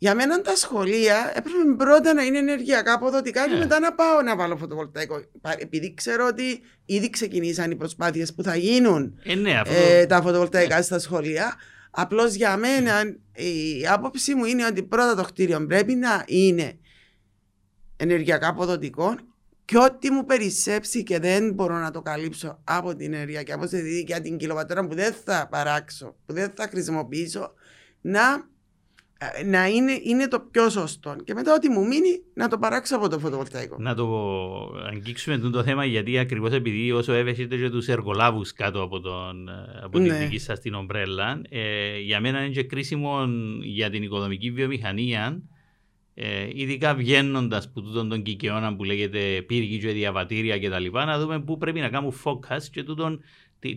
[0.02, 3.58] Για μένα τα σχολεία έπρεπε πρώτα να είναι ενεργειακά αποδοτικά και Ναι.
[3.58, 5.22] μετά να πάω να βάλω φωτοβολταϊκό.
[5.40, 10.06] Πα- Επειδή ξέρω ότι ήδη ξεκινήσαν οι προσπάθειες που θα γίνουν Ε, ναι, αυτό ε,
[10.06, 11.54] τα φωτοβολταϊκά στα σχολεία.
[11.90, 13.02] Απλώς για μένα
[13.34, 16.78] η άποψη μου είναι ότι πρώτα το κτίριο πρέπει να είναι
[17.96, 19.14] ενεργειακά αποδοτικό
[19.64, 24.20] και ό,τι μου περισσέψει και δεν μπορώ να το καλύψω από την ενεργειακή απόδοση για
[24.20, 27.52] την κιλοβατόρα που δεν θα παράξω, που δεν θα χρησιμοποιήσω,
[28.00, 28.44] να, ε,
[29.46, 31.16] να είναι, είναι το πιο σωστό.
[31.24, 33.76] Και μετά ό,τι μου μείνει να το παράξω από το φωτοβολταϊκό.
[33.78, 34.06] να το
[34.92, 39.48] αγγίξουμε τούτο το θέμα γιατί ακριβώς επειδή όσο έβεσετε και τους εργολάβους κάτω από, τον,
[39.48, 40.18] ε, από την Ναι.
[40.18, 43.26] δική σας την ομπρέλα, ε, για μένα είναι και κρίσιμο
[43.62, 45.42] για την οικοδομική βιομηχανία.
[46.14, 50.86] Ε, ειδικά βγαίνοντας που τούτον των κικαιώνων που λέγεται πύργοι και διαβατήρια κτλ.
[50.92, 53.24] Να δούμε πού πρέπει να κάνουμε focus και τούτον τη-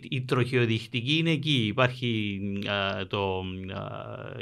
[0.10, 1.66] η τροχιοδεικτική είναι εκεί.
[1.68, 3.84] Υπάρχει α, το, α,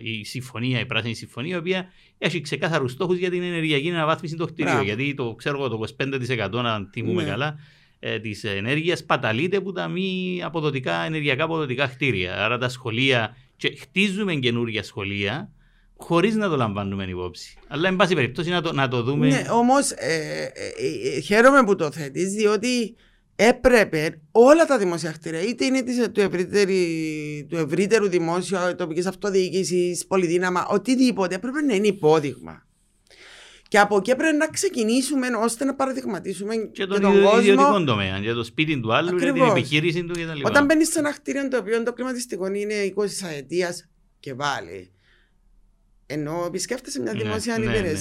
[0.04, 4.48] η συμφωνία, η πράσινη συμφωνία, η οποία έχει ξεκάθαρους στόχους για την ενεργειακή αναβάθμιση των
[4.48, 4.76] κτηρίων.
[4.76, 4.88] Μπράβο.
[4.88, 7.30] Γιατί το ξέρω εγώ, το 25% αν τιμούμε Ναι.
[7.30, 7.60] καλά
[8.00, 12.46] ε, της ενέργειας παταλείται από τα μη αποδοτικά, ενεργειακά αποδοτικά κτίρια.
[12.46, 15.52] Άρα τα σχολεία, και χτίζουμε καινούργια σχολεία
[15.98, 17.58] χωρίς να το λαμβάνουμε υπόψη.
[17.68, 19.28] Αλλά, εν πάση περιπτώσει, να το, να το δούμε.
[19.28, 22.96] Ναι, όμως ε, ε, ε, χαίρομαι που το θέτεις, διότι
[23.36, 30.06] έπρεπε όλα τα δημόσια κτίρια, είτε είναι της, του, ευρύτερη- του ευρύτερου δημόσιου, τοπικής αυτοδιοίκησης,
[30.08, 32.66] πολυδύναμα, οτιδήποτε, έπρεπε να είναι υπόδειγμα.
[33.68, 37.40] Και από εκεί πρέπει να ξεκινήσουμε ώστε να παραδειγματίσουμε και, Και τον, τον ιδιο- κόσμο.
[37.40, 39.50] ιδιωτικό τομέα, για το σπίτι του άλλου, για την Ακριβώς.
[39.52, 40.42] επιχείρηση του κτλ.
[40.46, 43.76] Όταν μπαίνεις σε ένα κτίριο το οποίο το κλιματιστικό είναι 20ετία
[44.20, 44.92] και βάλε.
[46.06, 47.94] Ενώ επισκέφτεσαι μια Ναι, δημόσια ναι, ναι.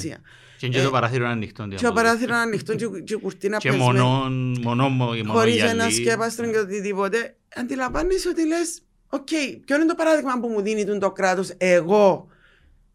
[0.67, 0.69] Υπηρεσία.
[0.69, 1.69] Και, και Ε, το παράθυρο είναι ανοιχτό.
[1.77, 3.99] Και ο παράθυρο είναι ανοιχτό και, και η κουρτίνα Και πεσμένη.
[3.99, 4.29] μονό,
[4.63, 5.71] μονό, μονό Χωρίς γυαλί.
[5.71, 7.37] ένα σκέπαστρο και οτιδήποτε.
[7.57, 9.29] Αντιλαμβάνεσαι ότι λες, οκ,
[9.65, 12.27] ποιο είναι το παράδειγμα που μου δίνει τον το κράτος εγώ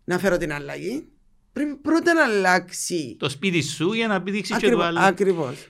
[0.03, 1.07] να φέρω την αλλαγή;
[1.53, 3.15] Πρέπει πρώτα να αλλάξει.
[3.19, 4.99] Το σπίτι σου για να επιδείξει και το άλλο.
[4.99, 5.67] Ακριβώς.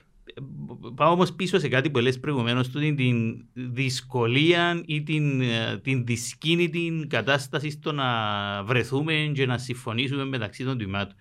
[0.94, 6.04] Πάω όμως πίσω σε κάτι που λες προηγουμένως του την δυσκολία ή την, ε, την
[6.04, 8.04] δυσκίνητη κατάσταση στο να
[8.64, 11.14] βρεθούμε και να συμφωνήσουμε μεταξύ των τμήματων.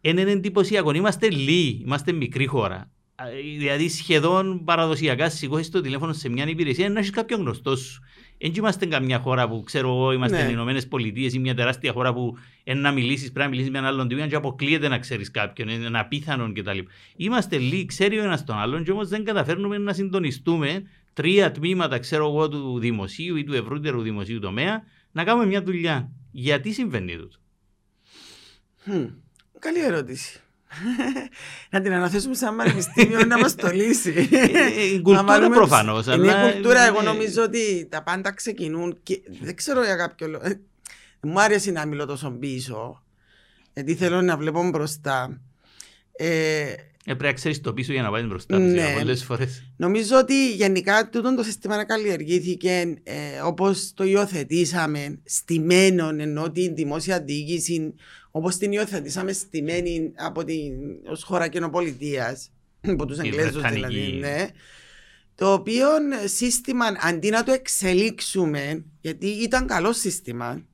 [0.00, 0.92] Είναι εντυπωσιακό.
[0.92, 2.90] Είμαστε λίγοι, είμαστε μικρή χώρα.
[3.14, 3.24] Α,
[3.58, 8.02] Δηλαδή σχεδόν παραδοσιακά σηκώσεις το τηλέφωνο σε μια υπηρεσία να έχεις κάποιον γνωστό σου.
[8.40, 10.48] Δεν είμαστε καμιά χώρα που ξέρω εγώ, είμαστε Ναι.
[10.48, 13.78] οι Ηνωμένες Πολιτείες ή μια τεράστια χώρα που εν να μιλήσεις, πρέπει να μιλήσεις με
[13.78, 16.78] έναν άλλον τμήμα και αποκλείεται να ξέρεις κάποιον, είναι ένα απίθανο κτλ.
[17.16, 20.82] Είμαστε λίγοι, ξέρει ο ένας τον άλλον, και όμως δεν καταφέρνουμε να συντονιστούμε
[21.12, 24.82] τρία τμήματα, ξέρω εγώ, του δημοσίου ή του ευρύτερου δημοσίου τομέα,
[25.12, 26.10] να κάνουμε μια δουλειά.
[26.30, 27.36] Γιατί συμβαίνει τούτο;
[28.82, 29.04] Χμ,
[29.58, 30.40] Καλή ερώτηση.
[31.70, 34.28] να την αναθέσουμε σε ένα πανεπιστήμιο να μας το λύσει.
[34.30, 36.82] Ε, ε, η Να κουλτούρα βάλουμε- προφανώς, Είναι αλλά η κουλτούρα.
[36.86, 40.44] Εγώ είναι- νομίζω ότι τα πάντα ξεκινούν και δεν ξέρω για κάποιο λόγο.
[40.46, 40.60] ε,
[41.22, 43.02] Μου άρεσε να μιλώ τόσο πίσω.
[43.74, 45.40] Γιατί θέλω να βλέπω μπροστά.
[46.12, 46.62] Ε,
[47.04, 48.58] Ε, πρέπει να ξέρεις το πίσω για να πάει μπροστά.
[48.58, 48.94] Ναι.
[48.98, 49.62] Πολλές φορές.
[49.76, 57.20] Νομίζω ότι γενικά τούτο το σύστημα καλλιεργήθηκε ε, όπως το υιοθετήσαμε στημένο ενώ την δημόσια
[57.22, 57.94] διοίκηση
[58.38, 60.72] όπως την υιοθετήσαμε στημένη από την
[61.10, 63.86] ως χώρα κοινοπολιτείας από τους Η Εγγλέζους Βρετανική.
[63.86, 64.46] δηλαδή ναι,
[65.34, 65.86] το οποίο
[66.24, 70.64] σύστημα αντί να το εξελίξουμε γιατί ήταν καλό σύστημα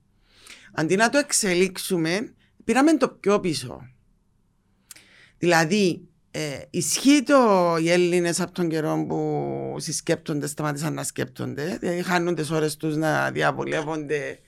[0.72, 2.34] αντί να το εξελίξουμε
[2.64, 3.88] πήραμε το πιο πίσω
[5.38, 6.40] Δηλαδή, ε,
[6.70, 7.36] ισχύει το
[7.80, 11.76] οι Έλληνες από τον καιρό που συσκέπτονται, σταμάτησαν να σκέπτονται.
[11.80, 14.38] Δηλαδή, χάνουν τις ώρες τους να διαβολεύονται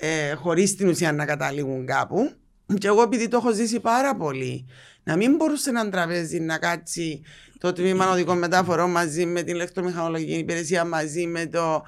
[0.00, 2.32] ε, χωρίς την ουσία να καταλήγουν κάπου.
[2.78, 4.66] Και εγώ, επειδή το έχω ζήσει πάρα πολύ,
[5.04, 7.22] να μην μπορούσε ένα τραπέζι να κάτσει
[7.58, 11.82] το τμήμα οδικών μεταφορών μαζί με την ηλεκτρομηχανολογική υπηρεσία, μαζί με το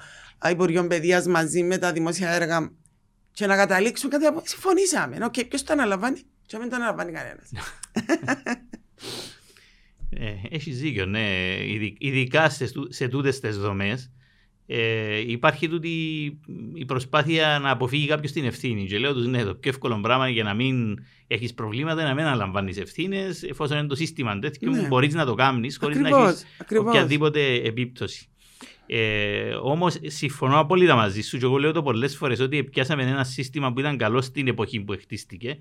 [0.49, 2.71] Υπουργείο Παιδείας, μαζί με τα δημόσια έργα
[3.31, 4.41] και να καταλήξουν κάτι από.
[4.45, 5.17] Συμφωνήσαμε.
[5.25, 7.49] Οκ, ποιος το αναλαμβάνει, και δεν το αναλαμβάνει κανένας.
[10.09, 11.55] Ε, έχει δίκιο, ναι.
[11.65, 14.11] Ειδι- Ειδικά σε, στου- σε τούτες τις δομές
[14.67, 15.89] ε, υπάρχει τούτη
[16.73, 18.85] η προσπάθεια να αποφύγει κάποιος την ευθύνη.
[18.85, 20.97] Και λέω τους, ναι, το πιο εύκολο πράγμα για να μην
[21.27, 24.79] έχεις προβλήματα είναι να μην αναλαμβάνεις ευθύνες, εφόσον είναι το σύστημα τέτοιο Ναι.
[24.81, 26.87] που μπορείς να το κάνεις χωρίς να Ακριβώς, έχεις ακριβώς.
[26.87, 28.27] οποιαδήποτε επίπτωση.
[28.89, 33.23] Ε, Όμως συμφωνώ απόλυτα μαζί σου και εγώ λέω το πολλές φορές ότι πιάσαμε ένα
[33.23, 35.59] σύστημα που ήταν καλό στην εποχή που χτίστηκε.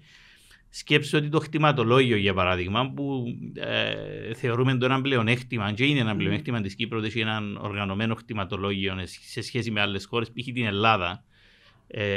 [0.70, 6.10] Σκέψου ότι το χτιματολόγιο, για παράδειγμα, που ε, θεωρούμε το ένα πλεονέκτημα, και είναι ένα
[6.10, 6.18] Μμμ.
[6.18, 8.94] πλεονέκτημα της Κύπρου, ότι έχει ένα οργανωμένο χτιματολόγιο
[9.30, 10.44] σε σχέση με άλλες χώρες, π.χ.
[10.44, 11.24] την Ελλάδα.
[11.88, 12.08] Ε,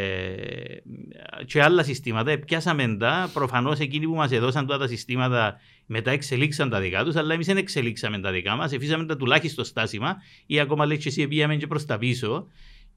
[1.45, 3.29] και άλλα συστήματα, πιάσαμε τα.
[3.33, 7.45] Προφανώς εκείνοι που μας έδωσαν τώρα τα συστήματα μετά εξελίξαν τα δικά τους, αλλά εμείς
[7.45, 8.71] δεν εξελίξαμε τα δικά μας.
[8.71, 12.47] Εφήσαμε τα τουλάχιστον στάσιμα, ή ακόμα λέει και εσύ, πήγαμε και προς τα πίσω.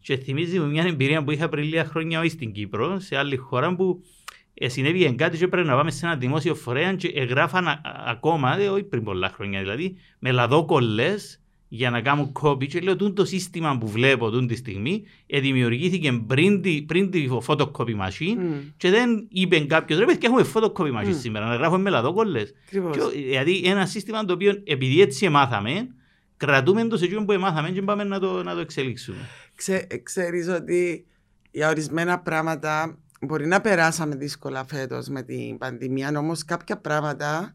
[0.01, 3.37] Και θυμίζει μου μια εμπειρία που είχα πριν λίγα χρόνια όχι στην Κύπρο, σε άλλη
[3.37, 4.22] χώρα που ε,
[4.61, 8.59] συνέβη κάτι και πρέπει να πάμε σε ένα δημόσιο φορέα και εγγράφαν α- α- ακόμα,
[8.59, 11.37] ε, όχι πριν πολλά χρόνια δηλαδή, με λαδόκολλες
[11.69, 15.41] για να κάνουν copy και λέω «Τούτο το σύστημα που βλέπω τούτη τη στιγμή ε,
[15.41, 20.47] δημιουργήθηκε πριν τη, πριν τη photocopy machine Μμ, και δεν είπε κάποιος «Ρε παιδιά έχουμε
[20.55, 21.19] photocopy machine Μμ.
[21.21, 22.55] σήμερα, να γράφουμε με λαδόκολλες».
[22.67, 22.97] ακριβώς.
[22.97, 25.89] Και, Δηλαδή ένα σύστημα το οποίο επειδή έτσι εμάθαμε,
[26.37, 29.19] κρατούμε το σε εκείνο που εμάθαμε και πάμε να το, να το εξελίξουμε.
[29.55, 31.07] Ξέ, ξέρεις ότι
[31.51, 37.55] για ορισμένα πράγματα μπορεί να περάσαμε δύσκολα φέτος με την πανδημία, όμως κάποια πράγματα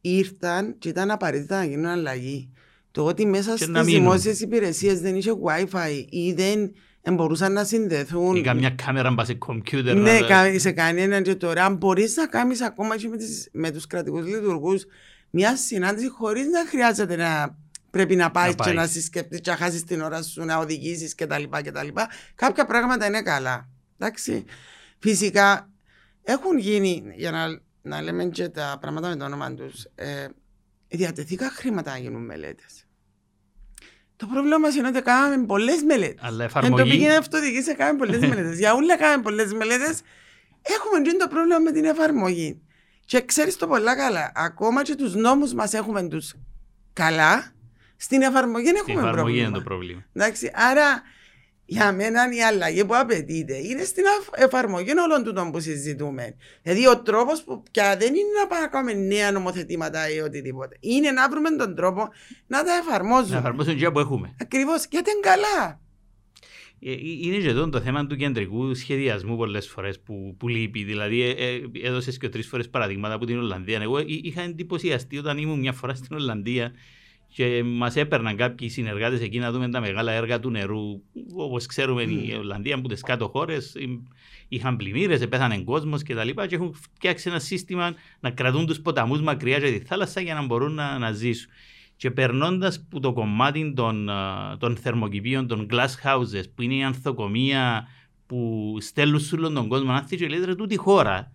[0.00, 2.52] ήρθαν και ήταν απαραίτητα να γίνουν αλλαγή.
[2.90, 4.02] Το ότι μέσα Και να στις μείνουν.
[4.10, 6.72] δημόσιες υπηρεσίες δεν είχε Wi-Fi ή δεν
[7.12, 8.36] μπορούσαν να συνδεθούν.
[8.36, 9.96] Ή καμιά κάμερα μπας σε κομπιούτερ.
[9.96, 13.70] Ναι, να- κα- σε κανέναν και τώρα μπορείς να κάνεις ακόμα και με, τις, με
[13.70, 14.84] τους κρατικούς λειτουργούς
[15.30, 17.56] μια συνάντηση χωρίς να χρειάζεται να
[17.90, 18.74] πρέπει να πάει και πάει.
[18.74, 21.42] να συσκεφτείς και να χάσεις την ώρα σου, να οδηγήσεις κτλ.
[21.50, 21.88] κτλ.
[22.34, 23.68] Κάποια πράγματα είναι καλά.
[23.98, 24.44] Εντάξει.
[24.98, 25.70] Φυσικά
[26.22, 30.26] έχουν γίνει, για να, να λέμε και τα πράγματα με το όνομα τους, ε,
[30.88, 32.82] διατεθήκα χρήματα να γίνουν μελέτες.
[34.16, 36.24] Το πρόβλημα μας είναι ότι κάναμε πολλές μελέτες.
[36.24, 36.82] Αλλά Εν εφαρμογή.
[36.82, 38.58] τοπική αυτοδιοίκηση κάναμε πολλές μελέτες.
[38.58, 40.00] Για όλα κάναμε πολλές μελέτες.
[40.62, 42.60] Έχουμε και το πρόβλημα με την εφαρμογή.
[43.04, 44.32] Και ξέρεις το πολλά καλά.
[44.34, 46.34] Ακόμα και τους νόμους μας έχουμε τους
[46.92, 47.52] καλά.
[47.96, 49.46] Στην εφαρμογή Στην έχουμε εφαρμογή πρόβλημα.
[49.48, 50.04] είναι το πρόβλημα.
[50.12, 51.02] Εντάξει, άρα
[51.70, 56.34] Για μένα η αλλαγή που απαιτείται είναι στην αφ- εφαρμογή όλων τούτων που συζητούμε.
[56.62, 60.76] Δηλαδή ο τρόπος που πια δεν είναι να πάμε να κάνουμε νέα νομοθετήματα ή οτιδήποτε.
[60.80, 62.08] Είναι να βρούμε τον τρόπο
[62.46, 63.38] να τα Να εφαρμόζουμε.
[63.38, 64.34] εφαρμόσουν και που έχουμε.
[64.40, 65.80] Ακριβώς γιατί είναι καλά.
[66.80, 70.84] Ε, ε, Είναι και εδώ το θέμα του κεντρικού σχεδιασμού πολλές φορές που, που λείπει.
[70.84, 73.78] Δηλαδή, ε, ε, έδωσες και τρεις φορές παραδείγματα από την Ολλανδία.
[73.82, 76.72] Εγώ εί- είχα εντυπωσιαστεί όταν ήμουν μια φορά στην Ολλανδία
[77.34, 81.02] και μας έπαιρναν κάποιοι συνεργάτες εκεί να δούμε τα μεγάλα έργα του νερού.
[81.36, 83.76] Όπως ξέρουμε, η Ολλανδία από τις κάτω χώρες
[84.48, 86.28] είχαν πλημμύρες, πέθανε κόσμος κτλ.
[86.28, 90.34] Και, και έχουν φτιάξει ένα σύστημα να κρατούν τους ποταμούς μακριά από τη θάλασσα για
[90.34, 91.50] να μπορούν να, να ζήσουν.
[91.96, 96.82] Και περνώντας που το κομμάτι των, α, των θερμοκηπίων, των glass houses, που είναι η
[96.82, 97.88] ανθοκομεία
[98.26, 101.32] που στέλνουν σε όλον τον κόσμο, να έρθει και λέει ρε τούτη χώρα.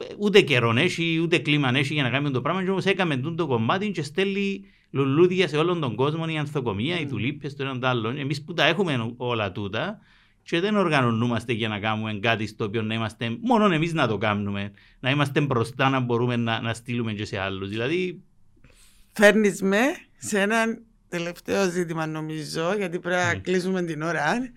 [0.00, 2.64] Ε, Ούτε καιρό έχει, ούτε κλίμα έχει για να κάνουμε το πράγμα.
[2.64, 7.00] Και όμως έκαμε τούτο το κομμάτι και στέλνει λουλούδια σε όλον τον κόσμο, η ανθοκομεία,
[7.00, 7.08] οι Mm.
[7.08, 8.08] τουλίπες, το έναν το άλλο.
[8.08, 9.98] Εμείς που τα έχουμε όλα τούτα
[10.42, 14.18] και δεν οργανωνούμαστε για να κάνουμε κάτι στο οποίο να είμαστε, μόνο εμείς να το
[14.18, 17.68] κάνουμε, να είμαστε μπροστά να μπορούμε να, να στείλουμε και σε άλλους.
[17.68, 18.22] Δηλαδή,
[19.12, 19.80] Φέρνεις με
[20.18, 20.64] σε ένα
[21.08, 23.40] τελευταίο ζήτημα νομίζω, γιατί πρέπει να Μμ.
[23.40, 24.52] κλείσουμε την ώρα.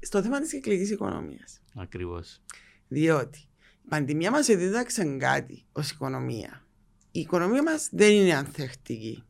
[0.00, 1.60] Στο θέμα της κυκλικής οικονομίας.
[1.76, 2.40] ακριβώς.
[2.88, 3.49] Διότι η
[3.90, 6.64] πανδημία μας δίδαξε κάτι ως οικονομία.
[7.10, 9.24] Η οικονομία μας δεν είναι ανθεκτική.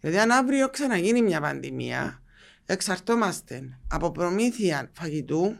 [0.00, 2.22] Δηλαδή αν αύριο ξαναγίνει μια πανδημία,
[2.66, 5.56] εξαρτώμαστε από προμήθεια φαγητού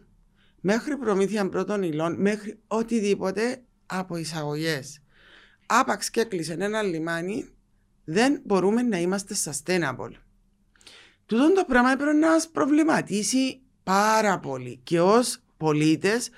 [0.60, 5.02] μέχρι προμήθεια πρώτων υλών, μέχρι οτιδήποτε από εισαγωγές.
[5.66, 7.48] Άπαξ και έκλεισε ένα λιμάνι,
[8.04, 10.12] δεν μπορούμε να είμαστε sustainable.
[11.26, 16.30] Τούτο το πράγμα έπρεπε να μας προβληματίσει πάρα πολύ και ως πολίτες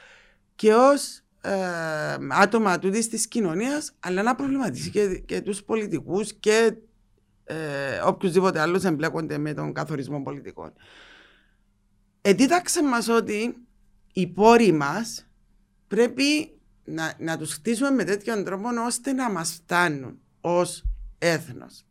[0.54, 6.76] και ως ε, άτομα τούτης της κοινωνίας αλλά να προβληματίσει και, και τους πολιτικούς και
[7.44, 10.72] ε, οποιουσδήποτε άλλους εμπλέκονται με τον καθορισμό πολιτικών.
[12.20, 13.56] Εδίδαξε μας ότι
[14.12, 15.28] οι πόροι μας
[15.88, 20.84] πρέπει να, να τους χτίσουμε με τέτοιον τρόπο ώστε να μας φτάνουν ως
[21.18, 21.84] έθνος.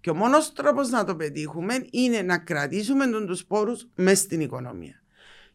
[0.00, 4.40] Και ο μόνος τρόπος να το πετύχουμε είναι να κρατήσουμε τον τους πόρους μέσα στην
[4.40, 5.01] οικονομία.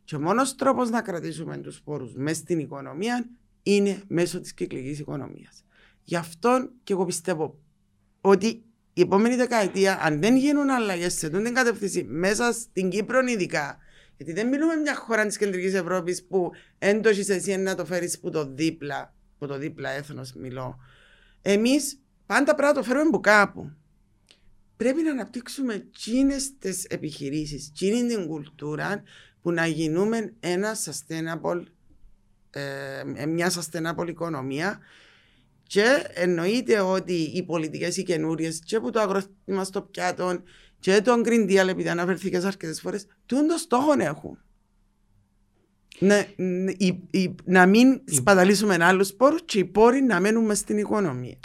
[0.08, 3.30] Και ο μόνος τρόπος να κρατήσουμε τους πόρους μέσα στην οικονομία
[3.64, 5.64] είναι μέσω της κυκλικής οικονομίας.
[6.04, 7.60] Γι' αυτό και εγώ πιστεύω
[8.22, 13.20] ότι η επόμενη δεκαετία, αν δεν γίνουν αλλαγές σε αυτή την κατεύθυνση μέσα στην Κύπρο
[13.20, 13.78] ειδικά,
[14.18, 18.30] γιατί δεν μιλούμε μια χώρα της κεντρικής Ευρώπης που έντοχης εσύ να το φέρεις που
[18.30, 20.80] το δίπλα, που το δίπλα έθνος μιλώ.
[21.42, 23.72] Εμείς πάντα πρέπει να το φέρουμε από κάπου.
[24.78, 29.04] Πρέπει να αναπτύξουμε εκείνες τις επιχειρήσεις, εκείνη την κουλτούρα
[29.48, 31.64] που να γίνουμε ένα sustainable,
[32.50, 34.80] ε, μια sustainable οικονομία
[35.64, 35.84] και
[36.14, 40.44] εννοείται ότι οι πολιτικές οι καινούριες και που το αγροτήμα στο πιάτο
[40.80, 44.38] και το Green Deal επειδή αναφερθήκες αρκετές φορές τούν το στόχο έχουν.
[46.00, 50.58] Να, ν- η- η- να μην σπαταλήσουμε άλλους πόρους και οι πόροι να μένουν μες
[50.58, 51.40] στην οικονομία.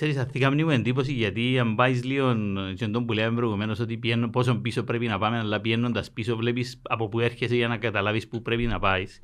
[0.00, 2.36] Ξέρεις, αυτή κάνει μου εντύπωση γιατί αν πάεις λίγο
[2.76, 6.36] και τον που λέμε προηγουμένως ότι πιένω, πόσο πίσω πρέπει να πάμε αλλά πιένοντας πίσω
[6.36, 9.20] βλέπεις από που έρχεσαι για να καταλάβεις που πρέπει να πάεις.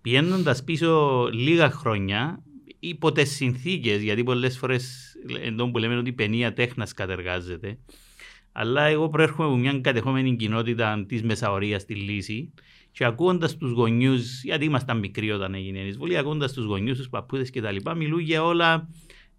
[0.00, 2.42] Πιένοντας πίσω λίγα χρόνια
[2.78, 7.78] υπό τις συνθήκες γιατί πολλές φορές εντός που λέμε ότι η παινία τέχνας κατεργάζεται
[8.52, 12.52] αλλά εγώ προέρχομαι από μια κατεχόμενη κοινότητα της Μεσαωρίας στη Λύση
[12.92, 17.08] και ακούγοντα τους γονιούς, γιατί ήμασταν μικροί όταν έγινε η εισβολή, ακούγοντα τους γονιούς, τους
[17.08, 18.88] παππούδες κτλ., μιλούν για όλα,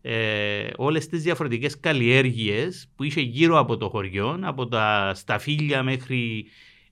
[0.02, 6.46] ε, όλες τις διαφορετικές καλλιέργειες που είχε γύρω από το χωριό, από τα σταφύλια μέχρι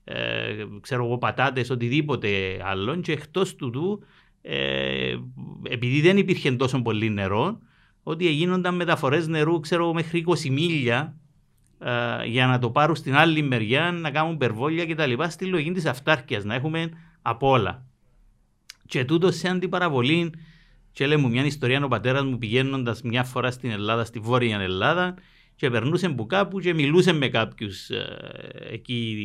[0.04, 2.28] ε, ξέρω εγώ, πατάτες, οτιδήποτε
[2.64, 4.02] άλλο και εκτός τούτου,
[4.42, 5.16] ε,
[5.62, 7.58] επειδή δεν υπήρχε τόσο πολύ νερό,
[8.02, 11.16] ότι γίνονταν μεταφορές νερού, ξέρω εγώ, μέχρι 20 μίλια
[11.78, 15.12] ε, για να το πάρουν στην άλλη μεριά, να κάνουν περβόλια κτλ.
[15.28, 16.90] Στη λογική της αυτάρκειας, να έχουμε
[17.22, 17.84] απ' όλα.
[18.86, 20.32] Και τούτος σε αντιπαραβολή,
[20.92, 25.14] και λέμε μια ιστορία ο πατέρας μου πηγαίνοντας μια φορά στην Ελλάδα, στη Βόρεια Ελλάδα,
[25.56, 28.06] και περνούσε που κάπου και μιλούσε με κάποιους ε,
[28.70, 29.16] εκεί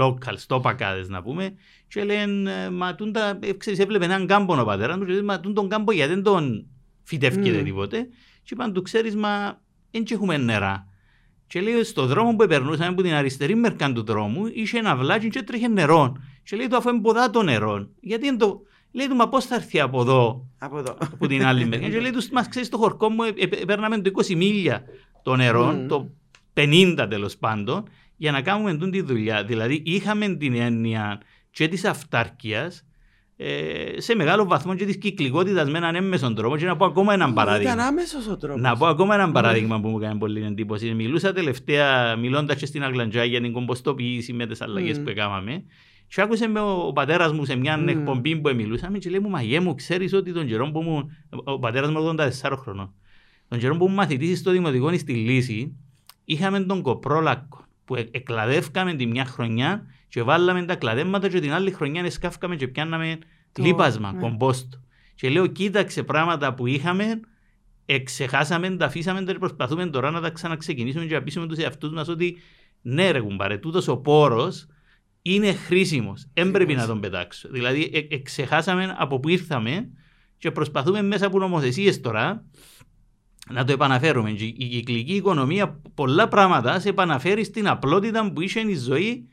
[0.00, 1.54] local, στόπακάδες να πούμε
[1.88, 5.40] και λένε, μα τούντα, ε, ξέρεις, έβλεπε έναν κάμπο ο πατέρας μου και λέει, μα
[5.40, 6.66] τούν τον κάμπο γιατί δεν τον
[7.02, 7.64] φυτεύκεται Mm.
[7.64, 8.08] τίποτε
[8.42, 10.88] και είπαν του ξέρεις, μα δεν έχουμε νερά.
[11.46, 15.28] Και λέει, στο δρόμο που περνούσαμε από την αριστερή μερκά του δρόμου, είχε ένα βλάκι
[15.28, 16.16] και έτρεχε νερό.
[16.42, 17.88] Και λέει, του αφού εμποδά το νερό.
[18.00, 18.60] Γιατί είναι το...
[18.96, 20.96] Λέει του, μα πώς θα έρθει από εδώ, Από εδώ.
[20.98, 21.88] από την άλλη μεριά.
[21.88, 24.82] και λέει του, μας ξέρεις, στο χορκό μου ε, ε, παίρναμε το 20 μίλια
[25.22, 25.86] το νερό, Μμμ.
[25.86, 26.10] το
[26.54, 29.44] 50 τέλος πάντων, για να κάνουμε τούτη τη δουλειά.
[29.44, 31.20] Δηλαδή, είχαμε την έννοια
[31.50, 32.84] και της αυτάρκειας,
[33.36, 36.56] ε, σε μεγάλο βαθμό και της κυκλικότητας με έναν έμμεσον τρόπο.
[36.56, 37.72] Και να πω ακόμα έναν παράδειγμα.
[37.72, 38.60] Ήταν άμεσος ο τρόπος.
[38.60, 40.94] Να πω ακόμα έναν παράδειγμα που μου έκανε πολύ εντύπωση.
[40.94, 45.02] Μιλούσα τελευταία, μιλώντας και στην Αγλαντζά για την κομποστοποίηση με τις αλλαγές mm.
[45.02, 45.64] που έκαναμε.
[46.08, 47.88] Και άκουσε με ο πατέρας μου σε μια mm.
[47.88, 51.10] εκπομπή που μιλούσαμε και λέει μου, Μαγέ μου, ξέρεις ότι τον καιρό που μου.
[51.44, 52.94] Ο πατέρας μου 84 χρονών.
[53.48, 55.76] Τον καιρό που μου μαθητή στο δημοτικό στη Λύση,
[56.24, 61.70] είχαμε τον κοπρόλακο που εκλαδεύκαμε τη μια χρονιά και βάλαμε τα κλαδέματα και την άλλη
[61.70, 63.18] χρονιά εσκάφκαμε και πιάναμε
[63.52, 63.62] το...
[63.62, 64.20] λίπασμα, ναι.
[64.20, 64.80] κομπόστο.
[65.14, 67.20] Και λέω κοίταξε πράγματα που είχαμε,
[67.86, 72.08] εξεχάσαμε, τα αφήσαμε, τα προσπαθούμε τώρα να τα ξαναξεκινήσουμε και να πείσουμε τους εαυτούς μας
[72.08, 72.36] ότι
[72.82, 74.66] ναι ρε κουμπάρε, τούτος ο πόρος
[75.34, 76.26] είναι χρήσιμος.
[76.32, 77.48] Δεν πρέπει να τον πετάξω.
[77.48, 79.88] Δηλαδή, ε, εξεχάσαμε από που ήρθαμε
[80.38, 82.44] και προσπαθούμε μέσα από νομοθεσίες τώρα
[83.50, 84.30] να το επαναφέρουμε.
[84.30, 89.28] Η κυκλική οικονομία πολλά πράγματα σε επαναφέρει στην απλότητα που είχε η ζωή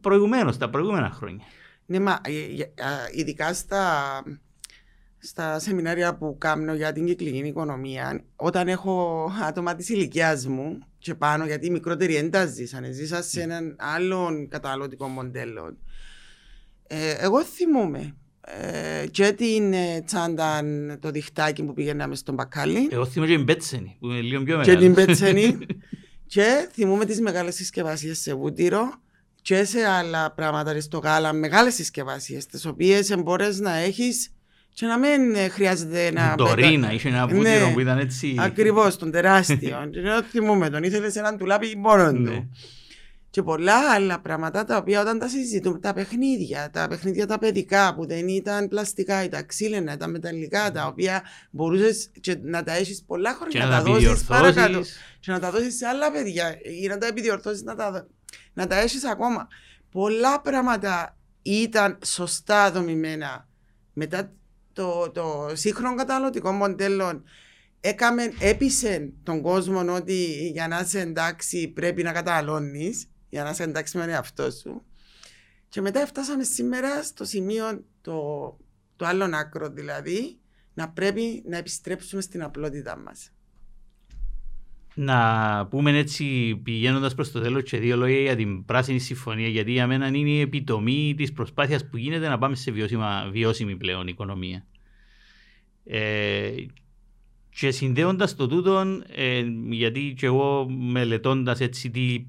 [0.00, 1.44] προηγουμένως, τα προηγούμενα χρόνια.
[1.86, 2.68] Ναι, μα ε, ε,
[3.12, 4.22] ειδικά στα,
[5.18, 11.14] στα σεμινάρια που κάνω για την κυκλική οικονομία, όταν έχω άτομα της ηλικίας μου και
[11.14, 15.76] πάνω, γιατί οι μικρότεροι δεν τα ζήσανε, ζήσα σε έναν άλλον καταναλωτικό μοντέλο.
[16.86, 20.62] Ε, εγώ θυμούμαι ε, και την ε, τσάντα
[21.00, 22.88] το διχτάκι που πηγαίναμε στον μπακάλι.
[22.90, 24.78] Εγώ θυμούμαι και την πέτσενη που είναι λίγο πιο μεγάλη.
[24.78, 25.56] Και την πέτσενη.
[26.34, 28.90] και θυμούμαι τις μεγάλες συσκευασίες σε βούτυρο
[29.42, 34.30] και σε άλλα πράγματα στο γάλα, μεγάλες συσκευασίες, τις οποίες μπορείς να έχεις
[34.76, 36.34] και να μην ε, χρειάζεται να...
[36.34, 38.34] Ντορίνα, είχε ένα βούτυρο ναι, που ήταν έτσι...
[38.38, 39.88] Ακριβώς, τον τεράστιο.
[39.90, 40.00] και
[40.30, 42.20] θυμούμαι τον, ήθελες έναν τουλάπι μόνο του.
[42.20, 42.46] Ναι.
[43.30, 47.94] Και πολλά άλλα πράγματα τα οποία όταν τα συζητούμε, τα παιχνίδια, τα παιχνίδια τα παιδικά
[47.94, 52.10] που δεν ήταν πλαστικά, ή τα ξύλινα, τα μεταλλικά, τα οποία μπορούσες
[52.42, 54.80] να τα έχεις πολλά χρόνια να τα δώσεις παρακάτω.
[55.20, 58.06] Και να τα δώσεις σε άλλα παιδιά ή να τα επιδιορθώσεις να τα,
[58.52, 59.48] να τα έχεις ακόμα.
[59.90, 63.48] Πολλά πράγματα ήταν σωστά δομημένα
[63.92, 64.30] μετά
[64.76, 67.22] το, το σύγχρονο καταναλωτικό μοντέλο
[67.80, 73.62] έκαμε, έπεισε τον κόσμο ότι για να είσαι εντάξει πρέπει να καταναλώνεις για να είσαι
[73.62, 74.84] εντάξει με τον εαυτό σου.
[75.68, 78.56] Και μετά φτάσαμε σήμερα στο σημείο το,
[78.96, 80.38] το άλλο άκρο, δηλαδή
[80.74, 83.32] να πρέπει να επιστρέψουμε στην απλότητά μας.
[84.98, 89.72] Να πούμε έτσι πηγαίνοντας προς το τέλος και δύο λόγια για την πράσινη συμφωνία γιατί
[89.72, 94.06] για μένα είναι η επιτομή της προσπάθειας που γίνεται να πάμε σε βιώσιμα, βιώσιμη πλέον
[94.06, 94.66] οικονομία.
[95.84, 96.50] Ε,
[97.48, 102.26] και συνδέοντας το τούτο, ε, γιατί και εγώ μελετώντας έτσι τι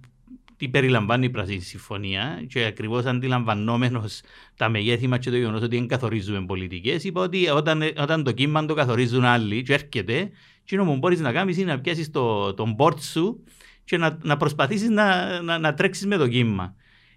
[0.58, 4.22] τι περιλαμβάνει η Πράσινη Συμφωνία και ακριβώς αντιλαμβανόμενος
[4.56, 8.32] τα μεγέθη μα και το γεγονός ότι δεν καθορίζουμε πολιτικές, είπα ότι όταν, όταν το
[8.32, 10.30] κύμα το καθορίζουν άλλοι, και έρχεται,
[10.68, 13.44] και που μπορείς να κάνεις είναι να πιάσεις το, τον πόρτ σου
[13.84, 16.76] και να, να προσπαθήσεις να, να, να τρέξεις με το κύμα.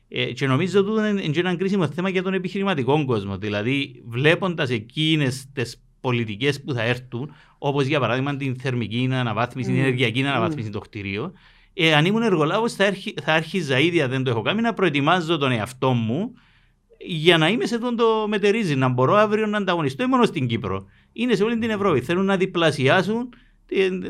[0.08, 3.36] Ε, και νομίζω ότι είναι ένα κρίσιμο θέμα για τον επιχειρηματικό κόσμο.
[3.38, 9.72] Δηλαδή, βλέποντας εκείνες τις πολιτικές που θα έρθουν, όπως για παράδειγμα την θερμική αναβάθμιση, mm.
[9.72, 10.72] την ενεργειακή αναβάθμιση mm.
[10.72, 11.32] το κτίριο,
[11.74, 12.92] ε, αν ήμουν εργολάβος, θα,
[13.22, 16.32] θα άρχιζα ήδη, δεν το έχω κάνει, να προετοιμάζω τον εαυτό μου
[17.06, 20.86] για να είμαι σε αυτό το μετερίζει, να μπορώ αύριο να ανταγωνιστώ μόνο στην Κύπρο.
[21.12, 22.00] Είναι σε όλη την Ευρώπη.
[22.00, 23.28] Θέλουν να διπλασιάσουν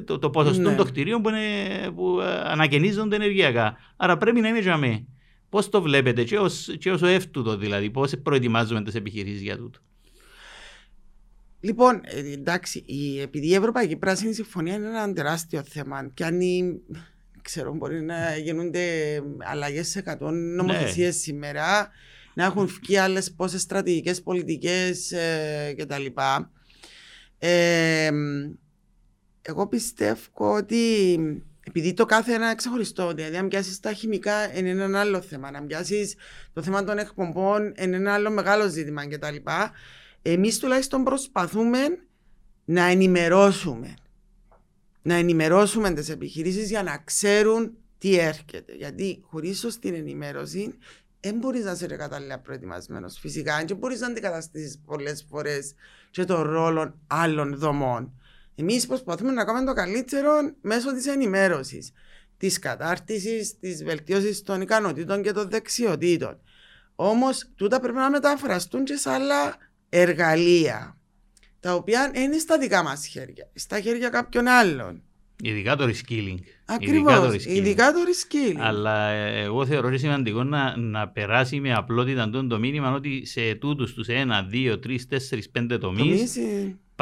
[0.05, 0.77] το, το ποσοστό ναι.
[0.77, 3.77] των κτηρίων που, είναι, που ανακαινίζονται ενεργειακά.
[3.97, 5.05] Άρα πρέπει να είμαι για μέ.
[5.49, 9.79] Πώς το βλέπετε, και, ως, και όσο εύτουτο δηλαδή, πώς προετοιμάζουμε τις επιχειρήσεις για τούτο;
[11.61, 16.41] Λοιπόν, ε, εντάξει, η, επειδή η Ευρωπαϊκή Πράσινη Συμφωνία είναι ένα τεράστιο θέμα και αν
[16.41, 16.81] η,
[17.43, 18.83] ξέρω, μπορεί να γίνονται
[19.39, 21.21] αλλαγές σε 100 νομοθεσίες ναι.
[21.21, 21.91] σήμερα,
[22.35, 26.07] να έχουν βγει άλλες πόσες στρατηγικές πολιτικές ε, κτλ.
[27.43, 28.11] Ε,
[29.43, 31.19] εγώ πιστεύω ότι
[31.67, 35.63] επειδή το κάθε ένα ξεχωριστό, δηλαδή αν πιάσει τα χημικά είναι ένα άλλο θέμα, να
[35.63, 36.15] πιάσει
[36.53, 39.37] το θέμα των εκπομπών είναι ένα άλλο μεγάλο ζήτημα κτλ.
[40.23, 41.79] Εμείς τουλάχιστον προσπαθούμε
[42.65, 43.95] να ενημερώσουμε
[45.03, 48.75] να ενημερώσουμε τις επιχειρήσεις για να ξέρουν τι έρχεται.
[48.75, 50.75] Γιατί χωρίς σωστή ενημέρωση
[51.21, 53.19] δεν μπορείς να είσαι κατάλληλα προετοιμασμένος.
[53.19, 55.75] Φυσικά, δεν μπορείς να αντικαταστήσεις πολλές φορές
[56.11, 58.13] και τον ρόλο άλλων δομών.
[58.55, 60.31] Εμείς προσπαθούμε να κάνουμε το καλύτερο
[60.61, 61.93] μέσω της ενημέρωσης,
[62.37, 66.41] της κατάρτισης, της βελτίωσης των ικανοτήτων και των δεξιοτήτων.
[66.95, 69.57] Όμως, τούτα πρέπει να μεταφραστούν και σε άλλα
[69.89, 70.95] εργαλεία
[71.61, 75.03] τα οποία είναι στα δικά μας χέρια, στα χέρια κάποιων άλλων.
[75.43, 76.39] Ειδικά το reskilling.
[76.65, 77.45] Ακριβώς.
[77.45, 78.61] Ειδικά το reskilling.
[78.61, 83.55] Αλλά ε, εγώ θεωρώ ότι σημαντικό να, να περάσει με απλότητα το μήνυμα ότι σε
[83.55, 84.13] τούτους τους 1,
[84.53, 84.99] 2, 3,
[85.65, 86.39] 4, 5 τομείς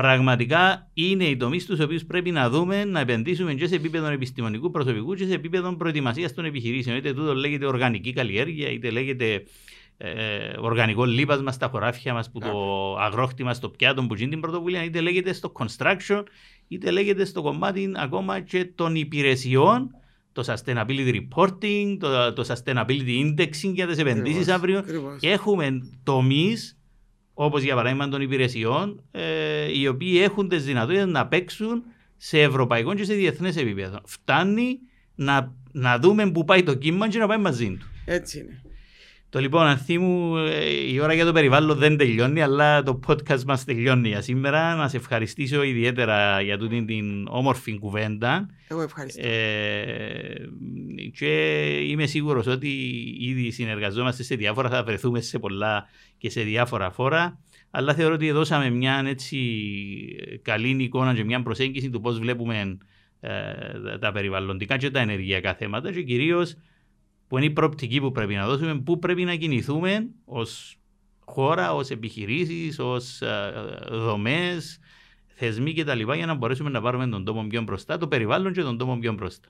[0.01, 4.71] πραγματικά είναι οι τομείς τους οποίους πρέπει να δούμε να επενδύσουμε και σε επίπεδο επιστημονικού
[4.71, 6.97] προσωπικού και σε επίπεδο προετοιμασίας των επιχειρήσεων.
[6.97, 9.45] Είτε τούτο λέγεται οργανική καλλιέργεια, είτε λέγεται
[9.97, 10.11] ε,
[10.59, 15.01] οργανικό λίπασμα στα χωράφια μας, που το αγρόκτημα στο πιάτο που γίνει την πρωτοβουλία, είτε
[15.01, 16.23] λέγεται στο construction,
[16.69, 19.91] είτε λέγεται στο κομμάτι ακόμα και των υπηρεσιών,
[20.33, 24.85] το sustainability reporting, το, το sustainability indexing για τις επενδύσεις αύριο.
[25.21, 26.79] Και έχουμε τομείς,
[27.35, 31.83] όπως για παράδειγμα των υπηρεσιών, ε, οι οποίοι έχουν τις δυνατότητες να παίξουν
[32.17, 34.01] σε ευρωπαϊκό και σε διεθνές επίπεδο.
[34.05, 34.79] Φτάνει
[35.15, 37.87] να, να δούμε που πάει το κύμα και να πάει μαζί του.
[38.05, 38.63] Έτσι είναι.
[39.31, 43.43] Το λοιπόν, Ανθή μου, ε, η ώρα για το περιβάλλον δεν τελειώνει, αλλά το podcast
[43.43, 44.75] μας τελειώνει για σήμερα.
[44.75, 48.49] Να σε ευχαριστήσω ιδιαίτερα για τούτη την όμορφη κουβέντα.
[48.69, 49.21] Εγώ ευχαριστώ.
[49.29, 50.49] Ε,
[51.13, 52.69] και είμαι σίγουρος ότι
[53.21, 57.39] ήδη συνεργαζόμαστε σε διάφορα, θα βρεθούμε σε πολλά και σε διάφορα φόρα.
[57.71, 59.39] Αλλά θεωρώ ότι δώσαμε μια έτσι
[60.43, 62.79] καλή εικόνα και μια προσέγγιση του πώς βλέπουμε
[63.21, 66.57] ε, τα περιβαλλοντικά και τα ενεργειακά θέματα και κυρίως
[67.29, 70.79] που είναι η προοπτική που πρέπει να δώσουμε, πού πρέπει να κινηθούμε ως
[71.25, 73.53] χώρα, ως επιχειρήσεις, ως ε,
[73.91, 74.79] δομές,
[75.27, 76.13] θεσμοί κτλ.
[76.13, 79.13] για να μπορέσουμε να πάρουμε τον τόπο πιο μπροστά, το περιβάλλον και τον τόπο πιο
[79.13, 79.49] μπροστά.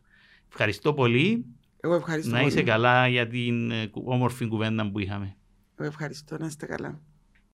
[0.48, 1.44] Ευχαριστώ πολύ.
[1.80, 5.36] Εγώ ευχαριστώ να είσαι καλά για την ε, όμορφη κουβέντα που είχαμε.
[5.76, 7.00] Εγώ ευχαριστώ να είστε καλά.